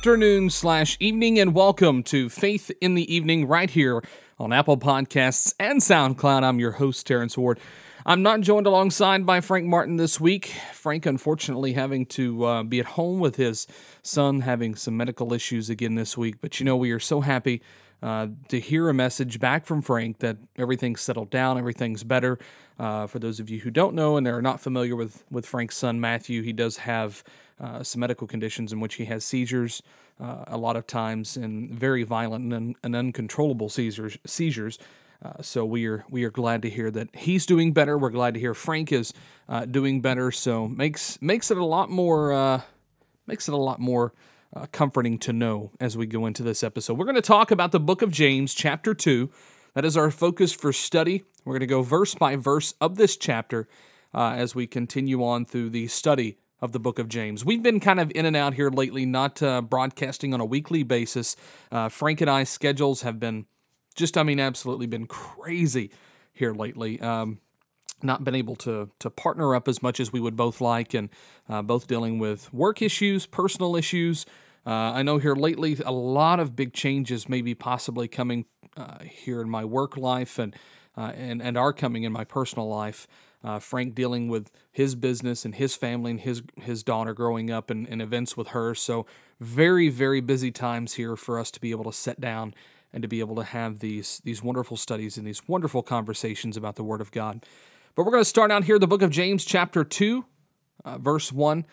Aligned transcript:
Afternoon 0.00 0.48
slash 0.48 0.96
evening, 0.98 1.38
and 1.38 1.52
welcome 1.52 2.02
to 2.04 2.30
Faith 2.30 2.70
in 2.80 2.94
the 2.94 3.14
Evening 3.14 3.46
right 3.46 3.68
here 3.68 4.02
on 4.38 4.50
Apple 4.50 4.78
Podcasts 4.78 5.52
and 5.60 5.78
SoundCloud. 5.78 6.42
I'm 6.42 6.58
your 6.58 6.70
host, 6.70 7.06
Terrence 7.06 7.36
Ward. 7.36 7.60
I'm 8.06 8.22
not 8.22 8.40
joined 8.40 8.66
alongside 8.66 9.26
by 9.26 9.42
Frank 9.42 9.66
Martin 9.66 9.98
this 9.98 10.18
week. 10.18 10.54
Frank, 10.72 11.04
unfortunately, 11.04 11.74
having 11.74 12.06
to 12.06 12.44
uh, 12.46 12.62
be 12.62 12.80
at 12.80 12.86
home 12.86 13.20
with 13.20 13.36
his 13.36 13.66
son, 14.00 14.40
having 14.40 14.74
some 14.74 14.96
medical 14.96 15.34
issues 15.34 15.68
again 15.68 15.96
this 15.96 16.16
week. 16.16 16.36
But 16.40 16.58
you 16.58 16.64
know, 16.64 16.78
we 16.78 16.92
are 16.92 16.98
so 16.98 17.20
happy 17.20 17.60
uh, 18.02 18.28
to 18.48 18.58
hear 18.58 18.88
a 18.88 18.94
message 18.94 19.38
back 19.38 19.66
from 19.66 19.82
Frank 19.82 20.20
that 20.20 20.38
everything's 20.56 21.02
settled 21.02 21.28
down, 21.28 21.58
everything's 21.58 22.04
better. 22.04 22.38
Uh, 22.78 23.06
for 23.06 23.18
those 23.18 23.38
of 23.38 23.50
you 23.50 23.60
who 23.60 23.70
don't 23.70 23.94
know 23.94 24.16
and 24.16 24.26
are 24.26 24.40
not 24.40 24.62
familiar 24.62 24.96
with, 24.96 25.24
with 25.30 25.44
Frank's 25.44 25.76
son, 25.76 26.00
Matthew, 26.00 26.40
he 26.40 26.54
does 26.54 26.78
have 26.78 27.22
uh, 27.60 27.82
some 27.82 28.00
medical 28.00 28.26
conditions 28.26 28.72
in 28.72 28.80
which 28.80 28.94
he 28.94 29.04
has 29.04 29.24
seizures 29.24 29.82
uh, 30.20 30.44
a 30.46 30.56
lot 30.56 30.76
of 30.76 30.86
times 30.86 31.36
and 31.36 31.70
very 31.70 32.02
violent 32.02 32.52
and, 32.52 32.76
and 32.82 32.96
uncontrollable 32.96 33.68
seizures. 33.68 34.16
seizures. 34.26 34.78
Uh, 35.22 35.42
so 35.42 35.66
we 35.66 35.86
are 35.86 36.04
we 36.08 36.24
are 36.24 36.30
glad 36.30 36.62
to 36.62 36.70
hear 36.70 36.90
that 36.90 37.14
he's 37.14 37.44
doing 37.44 37.72
better. 37.72 37.98
We're 37.98 38.10
glad 38.10 38.34
to 38.34 38.40
hear 38.40 38.54
Frank 38.54 38.90
is 38.90 39.12
uh, 39.48 39.66
doing 39.66 40.00
better. 40.00 40.30
So 40.32 40.66
makes 40.66 41.20
makes 41.20 41.50
it 41.50 41.58
a 41.58 41.64
lot 41.64 41.90
more 41.90 42.32
uh, 42.32 42.62
makes 43.26 43.46
it 43.46 43.52
a 43.52 43.58
lot 43.58 43.80
more 43.80 44.14
uh, 44.56 44.66
comforting 44.72 45.18
to 45.18 45.32
know 45.34 45.72
as 45.78 45.96
we 45.96 46.06
go 46.06 46.24
into 46.24 46.42
this 46.42 46.64
episode. 46.64 46.96
We're 46.96 47.04
going 47.04 47.16
to 47.16 47.22
talk 47.22 47.50
about 47.50 47.70
the 47.70 47.80
book 47.80 48.00
of 48.00 48.10
James, 48.10 48.54
chapter 48.54 48.94
two. 48.94 49.30
That 49.74 49.84
is 49.84 49.96
our 49.96 50.10
focus 50.10 50.52
for 50.52 50.72
study. 50.72 51.24
We're 51.44 51.54
going 51.54 51.60
to 51.60 51.66
go 51.66 51.82
verse 51.82 52.14
by 52.14 52.36
verse 52.36 52.72
of 52.80 52.96
this 52.96 53.16
chapter 53.18 53.68
as 54.14 54.54
we 54.54 54.66
continue 54.66 55.22
on 55.22 55.44
through 55.44 55.70
the 55.70 55.86
study 55.86 56.38
of 56.60 56.72
the 56.72 56.80
book 56.80 56.98
of 56.98 57.08
James. 57.08 57.44
We've 57.44 57.62
been 57.62 57.80
kind 57.80 58.00
of 58.00 58.12
in 58.14 58.26
and 58.26 58.36
out 58.36 58.54
here 58.54 58.70
lately, 58.70 59.06
not 59.06 59.42
uh, 59.42 59.62
broadcasting 59.62 60.34
on 60.34 60.40
a 60.40 60.44
weekly 60.44 60.82
basis. 60.82 61.36
Uh, 61.72 61.88
Frank 61.88 62.20
and 62.20 62.30
I's 62.30 62.50
schedules 62.50 63.02
have 63.02 63.18
been 63.18 63.46
just, 63.94 64.16
I 64.18 64.22
mean, 64.22 64.40
absolutely 64.40 64.86
been 64.86 65.06
crazy 65.06 65.90
here 66.32 66.52
lately. 66.52 67.00
Um, 67.00 67.38
not 68.02 68.24
been 68.24 68.34
able 68.34 68.56
to 68.56 68.90
to 68.98 69.10
partner 69.10 69.54
up 69.54 69.68
as 69.68 69.82
much 69.82 70.00
as 70.00 70.12
we 70.12 70.20
would 70.20 70.36
both 70.36 70.60
like, 70.60 70.94
and 70.94 71.10
uh, 71.48 71.62
both 71.62 71.86
dealing 71.86 72.18
with 72.18 72.52
work 72.52 72.82
issues, 72.82 73.26
personal 73.26 73.76
issues. 73.76 74.26
Uh, 74.66 74.70
I 74.70 75.02
know 75.02 75.18
here 75.18 75.34
lately 75.34 75.76
a 75.84 75.92
lot 75.92 76.40
of 76.40 76.54
big 76.54 76.72
changes 76.72 77.28
may 77.28 77.42
be 77.42 77.54
possibly 77.54 78.08
coming 78.08 78.44
uh, 78.76 78.98
here 79.02 79.40
in 79.40 79.50
my 79.50 79.64
work 79.64 79.96
life, 79.96 80.38
and 80.38 80.54
uh, 80.96 81.12
and 81.14 81.42
and 81.42 81.56
are 81.56 81.72
coming 81.72 82.04
in 82.04 82.12
my 82.12 82.24
personal 82.24 82.68
life. 82.68 83.06
Uh, 83.42 83.58
Frank 83.58 83.94
dealing 83.94 84.28
with 84.28 84.50
his 84.70 84.94
business 84.94 85.46
and 85.46 85.54
his 85.54 85.74
family 85.74 86.10
and 86.10 86.20
his 86.20 86.42
his 86.56 86.82
daughter 86.82 87.14
growing 87.14 87.50
up 87.50 87.70
and, 87.70 87.88
and 87.88 88.02
events 88.02 88.36
with 88.36 88.48
her. 88.48 88.74
So 88.74 89.06
very 89.40 89.88
very 89.88 90.20
busy 90.20 90.50
times 90.50 90.94
here 90.94 91.16
for 91.16 91.38
us 91.38 91.50
to 91.52 91.60
be 91.60 91.70
able 91.70 91.84
to 91.84 91.92
sit 91.92 92.20
down 92.20 92.54
and 92.92 93.02
to 93.02 93.08
be 93.08 93.20
able 93.20 93.36
to 93.36 93.44
have 93.44 93.78
these 93.78 94.20
these 94.24 94.42
wonderful 94.42 94.76
studies 94.76 95.16
and 95.16 95.26
these 95.26 95.48
wonderful 95.48 95.82
conversations 95.82 96.56
about 96.56 96.76
the 96.76 96.84
Word 96.84 97.00
of 97.00 97.12
God. 97.12 97.46
But 97.94 98.04
we're 98.04 98.12
going 98.12 98.20
to 98.20 98.28
start 98.28 98.50
out 98.50 98.64
here 98.64 98.78
the 98.78 98.86
book 98.86 99.02
of 99.02 99.10
James, 99.10 99.44
chapter 99.44 99.84
two, 99.84 100.26
uh, 100.84 100.98
verse 100.98 101.32
one. 101.32 101.64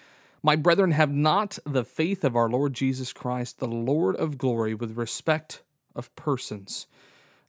My 0.44 0.56
brethren, 0.56 0.92
have 0.92 1.12
not 1.12 1.60
the 1.66 1.84
faith 1.84 2.24
of 2.24 2.36
our 2.36 2.50
Lord 2.50 2.74
Jesus 2.74 3.12
Christ, 3.12 3.60
the 3.60 3.68
Lord 3.68 4.16
of 4.16 4.38
glory, 4.38 4.74
with 4.74 4.96
respect 4.96 5.64
of 5.96 6.16
persons. 6.16 6.88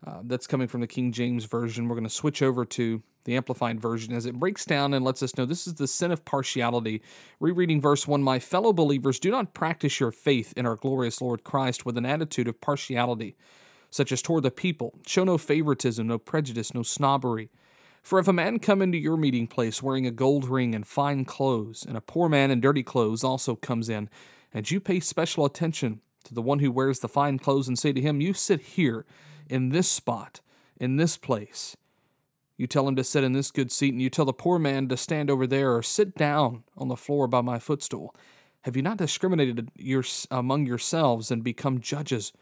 Uh, 0.06 0.20
that's 0.24 0.46
coming 0.46 0.68
from 0.68 0.80
the 0.80 0.86
King 0.86 1.10
James 1.10 1.44
Version. 1.44 1.88
We're 1.88 1.96
going 1.96 2.04
to 2.04 2.10
switch 2.10 2.40
over 2.40 2.64
to 2.64 3.02
the 3.24 3.36
Amplified 3.36 3.80
Version 3.80 4.14
as 4.14 4.26
it 4.26 4.38
breaks 4.38 4.64
down 4.64 4.94
and 4.94 5.04
lets 5.04 5.24
us 5.24 5.36
know 5.36 5.44
this 5.44 5.66
is 5.66 5.74
the 5.74 5.88
sin 5.88 6.12
of 6.12 6.24
partiality. 6.24 7.02
Rereading 7.40 7.80
verse 7.80 8.06
1 8.06 8.22
My 8.22 8.38
fellow 8.38 8.72
believers, 8.72 9.18
do 9.18 9.30
not 9.30 9.54
practice 9.54 9.98
your 9.98 10.12
faith 10.12 10.54
in 10.56 10.66
our 10.66 10.76
glorious 10.76 11.20
Lord 11.20 11.42
Christ 11.42 11.84
with 11.84 11.98
an 11.98 12.06
attitude 12.06 12.46
of 12.46 12.60
partiality, 12.60 13.36
such 13.90 14.12
as 14.12 14.22
toward 14.22 14.44
the 14.44 14.52
people. 14.52 14.94
Show 15.04 15.24
no 15.24 15.36
favoritism, 15.36 16.06
no 16.06 16.18
prejudice, 16.18 16.72
no 16.72 16.84
snobbery. 16.84 17.50
For 18.00 18.20
if 18.20 18.28
a 18.28 18.32
man 18.32 18.60
come 18.60 18.80
into 18.80 18.98
your 18.98 19.16
meeting 19.16 19.48
place 19.48 19.82
wearing 19.82 20.06
a 20.06 20.12
gold 20.12 20.44
ring 20.44 20.76
and 20.76 20.86
fine 20.86 21.24
clothes, 21.24 21.84
and 21.86 21.96
a 21.96 22.00
poor 22.00 22.28
man 22.28 22.52
in 22.52 22.60
dirty 22.60 22.84
clothes 22.84 23.24
also 23.24 23.56
comes 23.56 23.88
in, 23.88 24.08
and 24.54 24.70
you 24.70 24.80
pay 24.80 25.00
special 25.00 25.44
attention 25.44 26.00
to 26.24 26.34
the 26.34 26.42
one 26.42 26.60
who 26.60 26.70
wears 26.70 27.00
the 27.00 27.08
fine 27.08 27.38
clothes 27.38 27.66
and 27.66 27.78
say 27.78 27.92
to 27.92 28.00
him, 28.00 28.20
You 28.20 28.32
sit 28.32 28.60
here, 28.60 29.04
in 29.48 29.70
this 29.70 29.88
spot, 29.88 30.40
in 30.76 30.96
this 30.96 31.16
place, 31.16 31.76
you 32.56 32.66
tell 32.66 32.88
him 32.88 32.96
to 32.96 33.04
sit 33.04 33.22
in 33.24 33.32
this 33.32 33.50
good 33.52 33.70
seat, 33.70 33.92
and 33.92 34.02
you 34.02 34.10
tell 34.10 34.24
the 34.24 34.32
poor 34.32 34.58
man 34.58 34.88
to 34.88 34.96
stand 34.96 35.30
over 35.30 35.46
there 35.46 35.74
or 35.74 35.82
sit 35.82 36.16
down 36.16 36.64
on 36.76 36.88
the 36.88 36.96
floor 36.96 37.28
by 37.28 37.40
my 37.40 37.58
footstool. 37.58 38.14
Have 38.62 38.74
you 38.74 38.82
not 38.82 38.96
discriminated 38.96 39.70
your, 39.76 40.02
among 40.30 40.66
yourselves 40.66 41.30
and 41.30 41.44
become 41.44 41.80
judges 41.80 42.32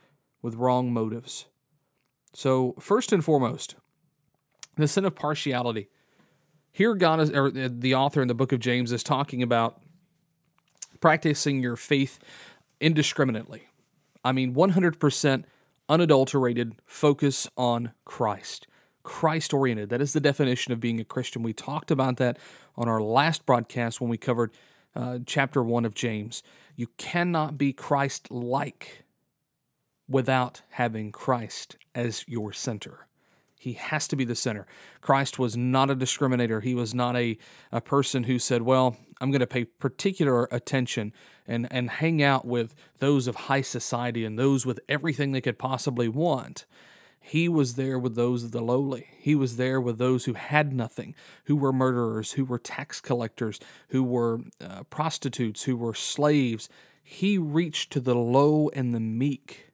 with 0.40 0.54
wrong 0.54 0.92
motives? 0.92 1.46
So, 2.32 2.74
first 2.80 3.12
and 3.12 3.24
foremost, 3.24 3.76
the 4.76 4.88
sin 4.88 5.04
of 5.04 5.14
partiality. 5.14 5.88
Here, 6.72 6.94
God 6.94 7.20
is, 7.20 7.30
or 7.30 7.46
uh, 7.48 7.68
the 7.70 7.94
author 7.94 8.20
in 8.20 8.28
the 8.28 8.34
book 8.34 8.52
of 8.52 8.60
James 8.60 8.92
is 8.92 9.02
talking 9.02 9.42
about 9.42 9.80
practicing 11.00 11.62
your 11.62 11.76
faith 11.76 12.18
indiscriminately. 12.80 13.68
I 14.24 14.32
mean, 14.32 14.54
100% 14.54 15.44
unadulterated 15.88 16.76
focus 16.84 17.48
on 17.56 17.92
Christ. 18.04 18.66
Christ 19.02 19.54
oriented. 19.54 19.88
That 19.88 20.00
is 20.00 20.12
the 20.12 20.20
definition 20.20 20.72
of 20.72 20.80
being 20.80 21.00
a 21.00 21.04
Christian. 21.04 21.42
We 21.42 21.52
talked 21.52 21.90
about 21.90 22.16
that 22.16 22.38
on 22.76 22.88
our 22.88 23.00
last 23.00 23.46
broadcast 23.46 24.00
when 24.00 24.10
we 24.10 24.18
covered 24.18 24.50
uh, 24.96 25.20
chapter 25.24 25.62
1 25.62 25.84
of 25.84 25.94
James. 25.94 26.42
You 26.74 26.88
cannot 26.98 27.56
be 27.56 27.72
Christ 27.72 28.30
like 28.30 29.04
without 30.08 30.62
having 30.70 31.12
Christ 31.12 31.76
as 31.94 32.24
your 32.26 32.52
center. 32.52 33.06
He 33.58 33.72
has 33.74 34.06
to 34.08 34.16
be 34.16 34.24
the 34.24 34.34
center. 34.34 34.66
Christ 35.00 35.38
was 35.38 35.56
not 35.56 35.90
a 35.90 35.96
discriminator. 35.96 36.62
He 36.62 36.74
was 36.74 36.94
not 36.94 37.16
a, 37.16 37.38
a 37.72 37.80
person 37.80 38.24
who 38.24 38.38
said, 38.38 38.62
Well, 38.62 38.96
I'm 39.20 39.30
going 39.30 39.40
to 39.40 39.46
pay 39.46 39.64
particular 39.64 40.44
attention 40.50 41.12
and, 41.46 41.66
and 41.70 41.88
hang 41.88 42.22
out 42.22 42.44
with 42.44 42.74
those 42.98 43.26
of 43.26 43.36
high 43.36 43.62
society 43.62 44.24
and 44.24 44.38
those 44.38 44.66
with 44.66 44.80
everything 44.88 45.32
they 45.32 45.40
could 45.40 45.58
possibly 45.58 46.08
want. 46.08 46.66
He 47.26 47.48
was 47.48 47.74
there 47.74 47.98
with 47.98 48.14
those 48.14 48.44
of 48.44 48.52
the 48.52 48.60
lowly. 48.60 49.08
He 49.18 49.34
was 49.34 49.56
there 49.56 49.80
with 49.80 49.98
those 49.98 50.26
who 50.26 50.34
had 50.34 50.72
nothing, 50.72 51.14
who 51.46 51.56
were 51.56 51.72
murderers, 51.72 52.32
who 52.32 52.44
were 52.44 52.58
tax 52.58 53.00
collectors, 53.00 53.58
who 53.88 54.04
were 54.04 54.42
uh, 54.60 54.84
prostitutes, 54.84 55.64
who 55.64 55.76
were 55.76 55.92
slaves. 55.92 56.68
He 57.02 57.36
reached 57.36 57.92
to 57.94 58.00
the 58.00 58.14
low 58.14 58.68
and 58.74 58.94
the 58.94 59.00
meek. 59.00 59.72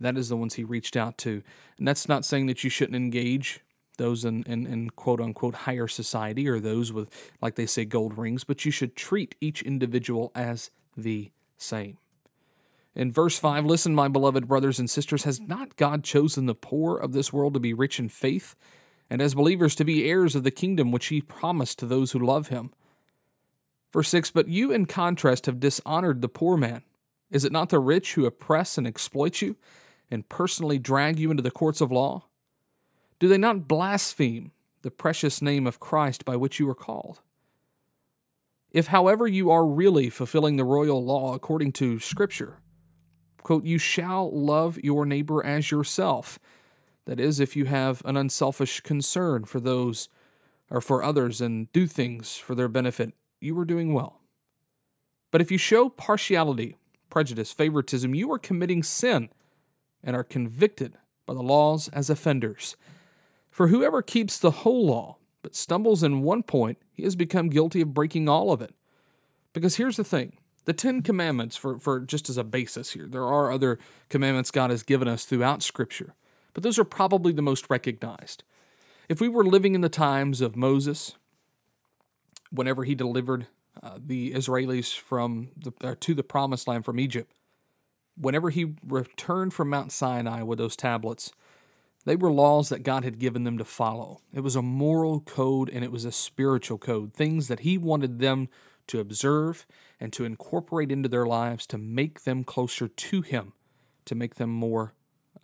That 0.00 0.16
is 0.16 0.28
the 0.28 0.36
ones 0.36 0.54
he 0.54 0.64
reached 0.64 0.96
out 0.96 1.18
to. 1.18 1.42
And 1.78 1.86
that's 1.86 2.08
not 2.08 2.24
saying 2.24 2.46
that 2.46 2.64
you 2.64 2.70
shouldn't 2.70 2.96
engage 2.96 3.60
those 3.96 4.24
in, 4.24 4.42
in, 4.44 4.66
in, 4.66 4.90
quote 4.90 5.20
unquote 5.20 5.54
higher 5.54 5.86
society 5.86 6.48
or 6.48 6.58
those 6.58 6.92
with, 6.92 7.08
like 7.40 7.54
they 7.54 7.66
say, 7.66 7.84
gold 7.84 8.18
rings, 8.18 8.44
but 8.44 8.64
you 8.64 8.70
should 8.70 8.96
treat 8.96 9.34
each 9.40 9.62
individual 9.62 10.32
as 10.34 10.70
the 10.96 11.30
same. 11.56 11.98
In 12.94 13.10
verse 13.10 13.38
5, 13.38 13.66
listen, 13.66 13.94
my 13.94 14.08
beloved 14.08 14.46
brothers 14.46 14.78
and 14.78 14.88
sisters, 14.88 15.24
has 15.24 15.40
not 15.40 15.76
God 15.76 16.04
chosen 16.04 16.46
the 16.46 16.54
poor 16.54 16.96
of 16.96 17.12
this 17.12 17.32
world 17.32 17.54
to 17.54 17.60
be 17.60 17.74
rich 17.74 17.98
in 17.98 18.08
faith, 18.08 18.54
and 19.10 19.20
as 19.20 19.34
believers 19.34 19.74
to 19.76 19.84
be 19.84 20.08
heirs 20.08 20.34
of 20.34 20.44
the 20.44 20.50
kingdom 20.50 20.92
which 20.92 21.06
he 21.06 21.20
promised 21.20 21.78
to 21.80 21.86
those 21.86 22.12
who 22.12 22.20
love 22.20 22.48
him? 22.48 22.72
Verse 23.92 24.08
6, 24.08 24.30
but 24.30 24.48
you 24.48 24.72
in 24.72 24.86
contrast 24.86 25.46
have 25.46 25.60
dishonored 25.60 26.20
the 26.20 26.28
poor 26.28 26.56
man. 26.56 26.82
Is 27.30 27.44
it 27.44 27.52
not 27.52 27.68
the 27.68 27.80
rich 27.80 28.14
who 28.14 28.26
oppress 28.26 28.78
and 28.78 28.86
exploit 28.86 29.40
you, 29.40 29.56
and 30.14 30.28
personally 30.28 30.78
drag 30.78 31.18
you 31.18 31.30
into 31.30 31.42
the 31.42 31.50
courts 31.50 31.80
of 31.80 31.92
law? 31.92 32.24
Do 33.18 33.28
they 33.28 33.36
not 33.36 33.68
blaspheme 33.68 34.52
the 34.82 34.90
precious 34.90 35.42
name 35.42 35.66
of 35.66 35.80
Christ 35.80 36.24
by 36.24 36.36
which 36.36 36.58
you 36.58 36.68
are 36.70 36.74
called? 36.74 37.20
If, 38.70 38.88
however, 38.88 39.26
you 39.26 39.50
are 39.50 39.66
really 39.66 40.10
fulfilling 40.10 40.56
the 40.56 40.64
royal 40.64 41.04
law 41.04 41.34
according 41.34 41.72
to 41.72 41.98
Scripture, 41.98 42.58
quote, 43.42 43.64
you 43.64 43.78
shall 43.78 44.30
love 44.30 44.78
your 44.82 45.04
neighbor 45.04 45.44
as 45.44 45.70
yourself. 45.70 46.38
That 47.04 47.20
is, 47.20 47.38
if 47.38 47.54
you 47.54 47.66
have 47.66 48.02
an 48.04 48.16
unselfish 48.16 48.80
concern 48.80 49.44
for 49.44 49.60
those 49.60 50.08
or 50.70 50.80
for 50.80 51.04
others 51.04 51.40
and 51.40 51.70
do 51.72 51.86
things 51.86 52.36
for 52.36 52.54
their 52.54 52.68
benefit, 52.68 53.12
you 53.40 53.58
are 53.58 53.64
doing 53.64 53.92
well. 53.92 54.20
But 55.30 55.40
if 55.40 55.50
you 55.50 55.58
show 55.58 55.88
partiality, 55.88 56.76
prejudice, 57.10 57.52
favoritism, 57.52 58.14
you 58.14 58.32
are 58.32 58.38
committing 58.38 58.82
sin 58.82 59.28
and 60.04 60.14
are 60.14 60.22
convicted 60.22 60.98
by 61.26 61.34
the 61.34 61.42
laws 61.42 61.88
as 61.88 62.10
offenders. 62.10 62.76
For 63.50 63.68
whoever 63.68 64.02
keeps 64.02 64.38
the 64.38 64.50
whole 64.50 64.86
law 64.86 65.16
but 65.42 65.54
stumbles 65.54 66.02
in 66.02 66.22
one 66.22 66.42
point, 66.42 66.78
he 66.92 67.02
has 67.04 67.16
become 67.16 67.48
guilty 67.48 67.80
of 67.80 67.94
breaking 67.94 68.28
all 68.28 68.50
of 68.52 68.62
it. 68.62 68.74
Because 69.52 69.76
here's 69.76 69.96
the 69.96 70.04
thing 70.04 70.38
the 70.64 70.72
Ten 70.72 71.02
Commandments, 71.02 71.56
for, 71.56 71.78
for 71.78 72.00
just 72.00 72.30
as 72.30 72.38
a 72.38 72.44
basis 72.44 72.92
here, 72.92 73.06
there 73.06 73.26
are 73.26 73.52
other 73.52 73.78
commandments 74.08 74.50
God 74.50 74.70
has 74.70 74.82
given 74.82 75.06
us 75.08 75.24
throughout 75.24 75.62
Scripture, 75.62 76.14
but 76.54 76.62
those 76.62 76.78
are 76.78 76.84
probably 76.84 77.32
the 77.32 77.42
most 77.42 77.68
recognized. 77.68 78.42
If 79.08 79.20
we 79.20 79.28
were 79.28 79.44
living 79.44 79.74
in 79.74 79.82
the 79.82 79.90
times 79.90 80.40
of 80.40 80.56
Moses, 80.56 81.16
whenever 82.50 82.84
he 82.84 82.94
delivered 82.94 83.46
uh, 83.82 83.98
the 84.04 84.32
Israelis 84.32 84.98
from 84.98 85.50
the, 85.56 85.72
uh, 85.82 85.94
to 86.00 86.14
the 86.14 86.22
promised 86.22 86.66
land 86.66 86.86
from 86.86 86.98
Egypt, 86.98 87.30
whenever 88.16 88.50
he 88.50 88.74
returned 88.86 89.54
from 89.54 89.70
Mount 89.70 89.92
Sinai 89.92 90.42
with 90.42 90.58
those 90.58 90.76
tablets, 90.76 91.32
they 92.04 92.16
were 92.16 92.30
laws 92.30 92.68
that 92.68 92.82
God 92.82 93.04
had 93.04 93.18
given 93.18 93.44
them 93.44 93.58
to 93.58 93.64
follow. 93.64 94.20
It 94.32 94.40
was 94.40 94.56
a 94.56 94.62
moral 94.62 95.20
code 95.20 95.70
and 95.70 95.82
it 95.82 95.92
was 95.92 96.04
a 96.04 96.12
spiritual 96.12 96.78
code, 96.78 97.14
things 97.14 97.48
that 97.48 97.60
he 97.60 97.78
wanted 97.78 98.18
them 98.18 98.48
to 98.88 99.00
observe 99.00 99.66
and 99.98 100.12
to 100.12 100.24
incorporate 100.24 100.92
into 100.92 101.08
their 101.08 101.26
lives 101.26 101.66
to 101.68 101.78
make 101.78 102.24
them 102.24 102.44
closer 102.44 102.88
to 102.88 103.22
him, 103.22 103.54
to 104.04 104.14
make 104.14 104.34
them 104.34 104.50
more 104.50 104.94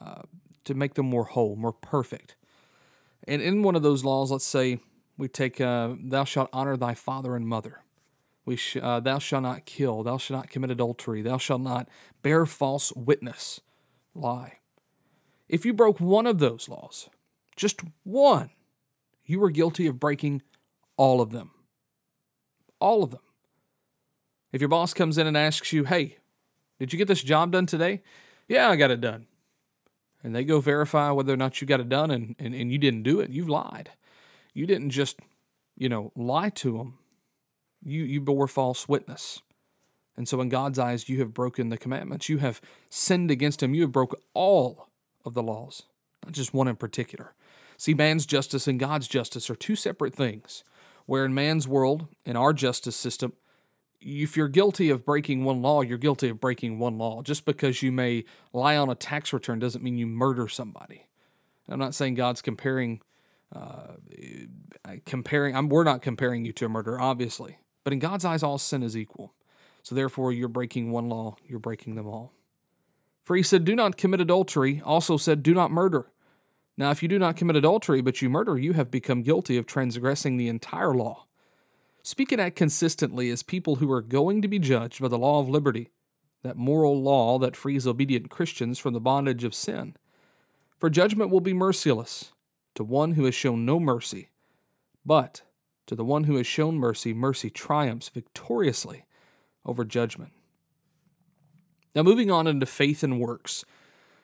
uh, 0.00 0.22
to 0.64 0.74
make 0.74 0.94
them 0.94 1.06
more 1.06 1.24
whole, 1.24 1.56
more 1.56 1.72
perfect. 1.72 2.36
And 3.26 3.42
in 3.42 3.62
one 3.62 3.74
of 3.74 3.82
those 3.82 4.04
laws, 4.04 4.30
let's 4.30 4.46
say 4.46 4.80
we 5.16 5.28
take, 5.28 5.60
uh, 5.60 5.94
"Thou 5.98 6.24
shalt 6.24 6.50
honor 6.52 6.76
thy 6.76 6.94
father 6.94 7.36
and 7.36 7.46
mother." 7.46 7.82
We 8.50 8.56
sh- 8.56 8.78
uh, 8.82 8.98
"Thou 8.98 9.20
shalt 9.20 9.44
not 9.44 9.64
kill." 9.64 10.02
"Thou 10.02 10.18
shalt 10.18 10.38
not 10.38 10.50
commit 10.50 10.72
adultery." 10.72 11.22
"Thou 11.22 11.38
shalt 11.38 11.60
not 11.60 11.88
bear 12.20 12.44
false 12.46 12.92
witness." 12.96 13.60
Lie. 14.12 14.58
If 15.48 15.64
you 15.64 15.72
broke 15.72 16.00
one 16.00 16.26
of 16.26 16.40
those 16.40 16.68
laws, 16.68 17.08
just 17.54 17.82
one, 18.02 18.50
you 19.24 19.38
were 19.38 19.50
guilty 19.50 19.86
of 19.86 20.00
breaking 20.00 20.42
all 20.96 21.20
of 21.20 21.30
them. 21.30 21.52
All 22.80 23.04
of 23.04 23.12
them. 23.12 23.20
If 24.50 24.60
your 24.60 24.66
boss 24.66 24.94
comes 24.94 25.16
in 25.16 25.28
and 25.28 25.36
asks 25.36 25.72
you, 25.72 25.84
"Hey, 25.84 26.16
did 26.80 26.92
you 26.92 26.96
get 26.96 27.06
this 27.06 27.22
job 27.22 27.52
done 27.52 27.66
today?" 27.66 28.02
"Yeah, 28.48 28.68
I 28.68 28.74
got 28.74 28.90
it 28.90 29.00
done." 29.00 29.28
and 30.24 30.34
they 30.34 30.44
go 30.44 30.60
verify 30.60 31.12
whether 31.12 31.32
or 31.32 31.36
not 31.36 31.60
you 31.60 31.66
got 31.66 31.80
it 31.80 31.88
done 31.88 32.10
and, 32.10 32.34
and, 32.38 32.54
and 32.54 32.70
you 32.70 32.78
didn't 32.78 33.04
do 33.04 33.20
it, 33.20 33.30
you've 33.30 33.48
lied. 33.48 33.90
You 34.52 34.66
didn't 34.66 34.90
just, 34.90 35.18
you 35.76 35.88
know, 35.88 36.12
lie 36.14 36.50
to 36.50 36.76
them. 36.76 36.98
You, 37.82 38.04
you 38.04 38.20
bore 38.20 38.48
false 38.48 38.88
witness. 38.88 39.42
And 40.16 40.28
so 40.28 40.40
in 40.40 40.48
God's 40.48 40.78
eyes, 40.78 41.08
you 41.08 41.20
have 41.20 41.32
broken 41.32 41.68
the 41.70 41.78
commandments. 41.78 42.28
You 42.28 42.38
have 42.38 42.60
sinned 42.90 43.30
against 43.30 43.62
him. 43.62 43.74
You 43.74 43.82
have 43.82 43.92
broken 43.92 44.20
all 44.34 44.88
of 45.24 45.34
the 45.34 45.42
laws, 45.42 45.84
not 46.24 46.32
just 46.32 46.52
one 46.52 46.68
in 46.68 46.76
particular. 46.76 47.34
See, 47.78 47.94
man's 47.94 48.26
justice 48.26 48.66
and 48.68 48.78
God's 48.78 49.08
justice 49.08 49.48
are 49.48 49.54
two 49.54 49.76
separate 49.76 50.14
things. 50.14 50.62
Where 51.06 51.24
in 51.24 51.34
man's 51.34 51.66
world, 51.66 52.06
in 52.24 52.36
our 52.36 52.52
justice 52.52 52.96
system, 52.96 53.32
if 54.00 54.36
you're 54.36 54.48
guilty 54.48 54.90
of 54.90 55.04
breaking 55.04 55.44
one 55.44 55.62
law, 55.62 55.82
you're 55.82 55.98
guilty 55.98 56.28
of 56.28 56.40
breaking 56.40 56.78
one 56.78 56.98
law. 56.98 57.22
Just 57.22 57.44
because 57.44 57.82
you 57.82 57.90
may 57.90 58.24
lie 58.52 58.76
on 58.76 58.90
a 58.90 58.94
tax 58.94 59.32
return 59.32 59.58
doesn't 59.58 59.82
mean 59.82 59.96
you 59.96 60.06
murder 60.06 60.48
somebody. 60.48 61.06
I'm 61.68 61.78
not 61.78 61.94
saying 61.94 62.14
God's 62.14 62.42
comparing, 62.42 63.00
uh, 63.54 63.94
comparing. 65.06 65.56
I'm, 65.56 65.68
we're 65.68 65.84
not 65.84 66.02
comparing 66.02 66.44
you 66.44 66.52
to 66.54 66.66
a 66.66 66.68
murderer, 66.68 67.00
obviously. 67.00 67.58
But 67.84 67.92
in 67.92 67.98
God's 67.98 68.24
eyes, 68.24 68.42
all 68.42 68.58
sin 68.58 68.82
is 68.82 68.96
equal. 68.96 69.34
So 69.82 69.94
therefore, 69.94 70.32
you're 70.32 70.48
breaking 70.48 70.90
one 70.90 71.08
law, 71.08 71.36
you're 71.46 71.58
breaking 71.58 71.94
them 71.94 72.06
all. 72.06 72.32
For 73.22 73.36
he 73.36 73.42
said, 73.42 73.64
Do 73.64 73.74
not 73.74 73.96
commit 73.96 74.20
adultery, 74.20 74.82
also 74.84 75.16
said, 75.16 75.42
Do 75.42 75.54
not 75.54 75.70
murder. 75.70 76.10
Now, 76.76 76.90
if 76.90 77.02
you 77.02 77.08
do 77.08 77.18
not 77.18 77.36
commit 77.36 77.56
adultery, 77.56 78.00
but 78.00 78.22
you 78.22 78.30
murder, 78.30 78.58
you 78.58 78.72
have 78.72 78.90
become 78.90 79.22
guilty 79.22 79.56
of 79.56 79.66
transgressing 79.66 80.36
the 80.36 80.48
entire 80.48 80.94
law. 80.94 81.26
Speaking 82.02 82.40
at 82.40 82.56
consistently 82.56 83.30
as 83.30 83.42
people 83.42 83.76
who 83.76 83.90
are 83.92 84.00
going 84.00 84.40
to 84.40 84.48
be 84.48 84.58
judged 84.58 85.00
by 85.00 85.08
the 85.08 85.18
law 85.18 85.40
of 85.40 85.48
liberty, 85.48 85.90
that 86.42 86.56
moral 86.56 87.02
law 87.02 87.38
that 87.38 87.56
frees 87.56 87.86
obedient 87.86 88.30
Christians 88.30 88.78
from 88.78 88.94
the 88.94 89.00
bondage 89.00 89.44
of 89.44 89.54
sin. 89.54 89.94
For 90.78 90.88
judgment 90.88 91.30
will 91.30 91.40
be 91.40 91.52
merciless 91.52 92.32
to 92.74 92.84
one 92.84 93.12
who 93.12 93.24
has 93.24 93.34
shown 93.34 93.66
no 93.66 93.78
mercy, 93.78 94.30
but 95.04 95.42
to 95.90 95.96
the 95.96 96.04
one 96.04 96.22
who 96.22 96.36
has 96.36 96.46
shown 96.46 96.76
mercy, 96.76 97.12
mercy 97.12 97.50
triumphs 97.50 98.08
victoriously 98.10 99.06
over 99.66 99.84
judgment. 99.84 100.30
Now, 101.96 102.04
moving 102.04 102.30
on 102.30 102.46
into 102.46 102.64
faith 102.64 103.02
and 103.02 103.18
works, 103.18 103.64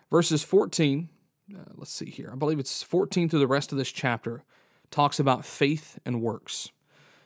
verses 0.09 0.45
14, 0.45 1.09
uh, 1.53 1.59
let's 1.75 1.91
see 1.91 2.09
here, 2.09 2.31
I 2.33 2.37
believe 2.37 2.61
it's 2.61 2.85
14 2.85 3.29
through 3.29 3.41
the 3.41 3.49
rest 3.49 3.73
of 3.73 3.79
this 3.79 3.91
chapter, 3.91 4.45
talks 4.93 5.19
about 5.19 5.45
faith 5.45 5.99
and 6.07 6.23
works. 6.23 6.71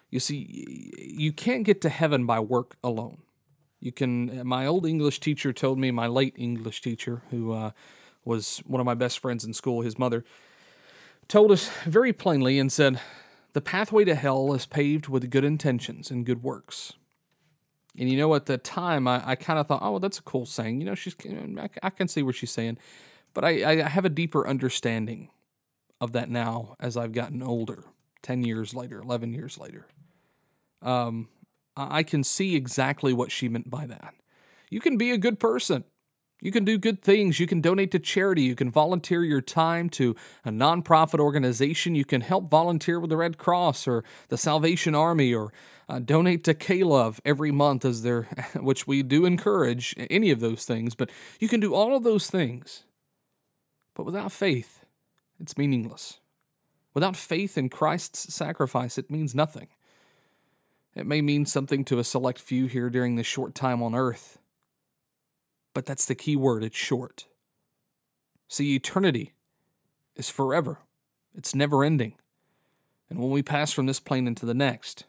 You 0.09 0.21
see, 0.21 0.89
you 0.99 1.35
can't 1.35 1.65
get 1.65 1.83
to 1.83 1.91
heaven 1.91 2.25
by 2.25 2.41
work 2.41 2.77
alone. 2.83 3.19
You 3.79 3.93
can. 3.93 4.47
My 4.47 4.67
old 4.67 4.87
English 4.87 5.21
teacher 5.21 5.53
told 5.53 5.79
me, 5.79 5.91
my 5.91 6.07
late 6.07 6.35
English 6.39 6.81
teacher, 6.81 7.25
who 7.31 7.53
uh, 7.53 7.73
was 8.25 8.63
one 8.67 8.81
of 8.81 8.87
my 8.87 8.95
best 8.95 9.19
friends 9.19 9.45
in 9.45 9.53
school, 9.53 9.83
his 9.83 9.99
mother, 9.99 10.25
told 11.29 11.53
us 11.53 11.69
very 11.85 12.15
plainly 12.15 12.59
and 12.59 12.73
said, 12.73 12.99
The 13.53 13.61
pathway 13.61 14.05
to 14.05 14.15
hell 14.15 14.53
is 14.55 14.67
paved 14.67 15.09
with 15.09 15.31
good 15.31 15.45
intentions 15.45 16.11
and 16.11 16.25
good 16.25 16.43
works. 16.43 16.95
And 17.99 18.09
you 18.09 18.17
know, 18.17 18.35
at 18.35 18.47
the 18.47 18.59
time, 18.59 19.09
I, 19.09 19.23
I 19.31 19.35
kind 19.35 19.59
of 19.59 19.67
thought, 19.67 19.83
oh, 19.83 19.93
well, 19.93 20.01
that's 20.01 20.19
a 20.19 20.23
cool 20.23 20.47
saying. 20.47 20.81
You 20.81 20.87
know, 20.87 20.95
she's, 20.95 21.17
I, 21.83 21.91
can 21.91 22.07
see 22.07 22.23
what 22.23 22.37
she's 22.37 22.53
saying. 22.53 22.79
But 23.35 23.45
I, 23.45 23.83
I 23.83 23.89
have 23.89 24.05
a 24.05 24.09
deeper 24.11 24.47
understanding 24.47 25.31
of 26.01 26.13
that 26.13 26.31
now 26.31 26.77
as 26.79 26.97
I've 26.97 27.13
gotten 27.13 27.43
older, 27.43 27.85
10 28.23 28.45
years 28.45 28.75
later, 28.75 29.01
11 29.01 29.33
years 29.35 29.59
later 29.59 29.87
um, 30.83 31.29
I 31.77 32.03
can 32.03 32.25
see 32.25 32.57
exactly 32.57 33.13
what 33.13 33.31
she 33.31 33.49
meant 33.49 33.71
by 33.71 33.87
that. 33.87 34.15
You 34.71 34.81
can 34.81 34.97
be 34.97 35.11
a 35.11 35.19
good 35.19 35.39
person. 35.39 35.85
You 36.43 36.51
can 36.51 36.65
do 36.65 36.79
good 36.79 37.03
things. 37.03 37.39
You 37.39 37.47
can 37.47 37.61
donate 37.61 37.91
to 37.93 37.99
charity. 37.99 38.43
You 38.43 38.55
can 38.55 38.71
volunteer 38.71 39.25
your 39.25 39.41
time 39.41 39.91
to 39.91 40.17
a 40.45 40.51
nonprofit 40.51 41.21
organization. 41.21 41.95
You 41.95 42.05
can 42.05 42.23
help 42.23 42.49
volunteer 42.49 42.99
with 42.99 43.11
the 43.11 43.17
Red 43.17 43.39
Cross 43.39 43.87
or 43.87 44.05
the 44.29 44.39
Salvation 44.39 44.95
Army 44.95 45.35
or 45.35 45.53
uh, 45.89 45.99
donate 45.99 46.45
to 46.45 46.55
K-Love 46.55 47.21
every 47.25 47.51
month 47.51 47.85
as 47.85 48.03
their, 48.03 48.23
which 48.55 48.87
we 48.87 49.03
do 49.03 49.25
encourage 49.27 49.95
any 50.09 50.31
of 50.31 50.41
those 50.41 50.65
things. 50.65 50.95
But 50.95 51.11
you 51.39 51.49
can 51.49 51.61
do 51.61 51.75
all 51.75 51.97
of 51.97 52.05
those 52.05 52.31
things. 52.31 52.85
But 53.95 54.07
without 54.07 54.33
faith, 54.33 54.85
it's 55.39 55.59
meaningless. 55.59 56.21
Without 56.95 57.17
faith 57.17 57.57
in 57.57 57.69
Christ's 57.69 58.35
sacrifice, 58.35 58.99
it 58.99 59.11
means 59.11 59.35
nothing. 59.35 59.69
It 60.95 61.07
may 61.07 61.21
mean 61.21 61.47
something 61.47 61.85
to 61.87 61.99
a 61.99 62.05
select 62.05 62.41
few 62.41 62.67
here 62.67 62.91
during 62.91 63.17
this 63.17 63.27
short 63.27 63.55
time 63.55 63.83
on 63.83 63.95
earth, 63.95 64.39
but 65.75 65.87
that's 65.87 66.07
the 66.07 66.15
key 66.15 66.37
word 66.37 66.65
it's 66.65 66.77
short. 66.77 67.27
See, 68.49 68.75
eternity 68.75 69.35
is 70.17 70.29
forever, 70.29 70.81
it's 71.35 71.55
never 71.55 71.85
ending. 71.85 72.15
And 73.09 73.19
when 73.19 73.31
we 73.31 73.43
pass 73.43 73.73
from 73.73 73.87
this 73.87 74.01
plane 74.01 74.27
into 74.27 74.47
the 74.47 74.55
next, 74.55 75.05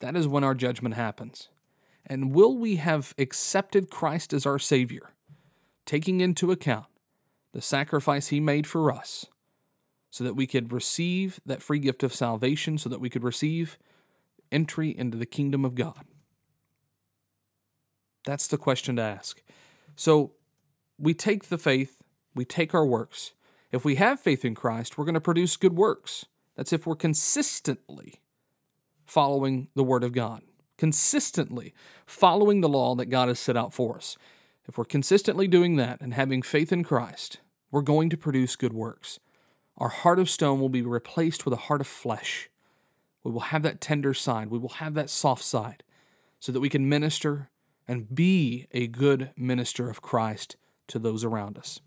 that 0.00 0.16
is 0.16 0.28
when 0.28 0.44
our 0.44 0.54
judgment 0.54 0.94
happens. 0.94 1.48
And 2.04 2.34
will 2.34 2.58
we 2.58 2.76
have 2.76 3.14
accepted 3.16 3.90
Christ 3.90 4.32
as 4.32 4.44
our 4.44 4.58
Savior, 4.58 5.10
taking 5.86 6.20
into 6.20 6.50
account 6.50 6.86
the 7.52 7.62
sacrifice 7.62 8.28
He 8.28 8.40
made 8.40 8.66
for 8.66 8.92
us, 8.92 9.26
so 10.10 10.24
that 10.24 10.36
we 10.36 10.46
could 10.46 10.72
receive 10.72 11.40
that 11.46 11.62
free 11.62 11.78
gift 11.78 12.02
of 12.02 12.14
salvation, 12.14 12.76
so 12.76 12.88
that 12.88 13.00
we 13.00 13.08
could 13.08 13.24
receive 13.24 13.78
entry 14.50 14.90
into 14.96 15.16
the 15.16 15.26
kingdom 15.26 15.64
of 15.64 15.74
God? 15.74 16.04
That's 18.24 18.46
the 18.46 18.58
question 18.58 18.96
to 18.96 19.02
ask. 19.02 19.42
So 19.96 20.32
we 20.98 21.14
take 21.14 21.48
the 21.48 21.58
faith, 21.58 22.02
we 22.34 22.44
take 22.44 22.74
our 22.74 22.86
works. 22.86 23.32
If 23.70 23.84
we 23.84 23.96
have 23.96 24.20
faith 24.20 24.44
in 24.44 24.54
Christ, 24.54 24.96
we're 24.96 25.04
going 25.04 25.14
to 25.14 25.20
produce 25.20 25.56
good 25.56 25.74
works. 25.74 26.26
That's 26.56 26.72
if 26.72 26.86
we're 26.86 26.96
consistently 26.96 28.20
following 29.06 29.68
the 29.74 29.84
Word 29.84 30.04
of 30.04 30.12
God, 30.12 30.42
consistently 30.76 31.74
following 32.06 32.60
the 32.60 32.68
law 32.68 32.94
that 32.94 33.06
God 33.06 33.28
has 33.28 33.40
set 33.40 33.56
out 33.56 33.72
for 33.72 33.96
us. 33.96 34.16
If 34.68 34.78
we're 34.78 34.84
consistently 34.84 35.48
doing 35.48 35.76
that 35.76 36.00
and 36.00 36.14
having 36.14 36.42
faith 36.42 36.72
in 36.72 36.84
Christ, 36.84 37.38
we're 37.70 37.82
going 37.82 38.10
to 38.10 38.16
produce 38.16 38.56
good 38.56 38.72
works. 38.72 39.18
Our 39.78 39.88
heart 39.88 40.18
of 40.18 40.30
stone 40.30 40.60
will 40.60 40.68
be 40.68 40.82
replaced 40.82 41.44
with 41.44 41.54
a 41.54 41.62
heart 41.68 41.80
of 41.80 41.86
flesh. 41.86 42.48
We 43.24 43.32
will 43.32 43.40
have 43.40 43.62
that 43.62 43.80
tender 43.80 44.14
side. 44.14 44.50
We 44.50 44.58
will 44.58 44.68
have 44.68 44.94
that 44.94 45.10
soft 45.10 45.42
side 45.42 45.82
so 46.38 46.52
that 46.52 46.60
we 46.60 46.68
can 46.68 46.88
minister 46.88 47.48
and 47.92 48.14
be 48.14 48.66
a 48.72 48.86
good 48.86 49.30
minister 49.36 49.90
of 49.90 50.00
Christ 50.00 50.56
to 50.88 50.98
those 50.98 51.24
around 51.24 51.58
us. 51.58 51.80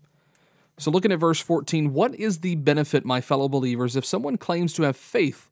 So, 0.78 0.92
looking 0.92 1.10
at 1.10 1.18
verse 1.18 1.40
14, 1.40 1.92
what 1.92 2.14
is 2.14 2.40
the 2.40 2.54
benefit, 2.54 3.04
my 3.04 3.20
fellow 3.20 3.48
believers, 3.48 3.96
if 3.96 4.04
someone 4.04 4.36
claims 4.38 4.72
to 4.74 4.84
have 4.84 4.96
faith 4.96 5.50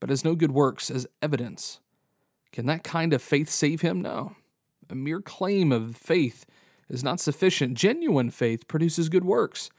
but 0.00 0.10
has 0.10 0.24
no 0.24 0.34
good 0.34 0.50
works 0.50 0.90
as 0.90 1.06
evidence? 1.22 1.78
Can 2.50 2.66
that 2.66 2.82
kind 2.82 3.12
of 3.12 3.22
faith 3.22 3.48
save 3.48 3.82
him? 3.82 4.02
No. 4.02 4.34
A 4.90 4.96
mere 4.96 5.20
claim 5.20 5.70
of 5.70 5.96
faith 5.96 6.44
is 6.88 7.04
not 7.04 7.20
sufficient. 7.20 7.74
Genuine 7.74 8.30
faith 8.30 8.66
produces 8.66 9.08
good 9.08 9.24
works. 9.24 9.70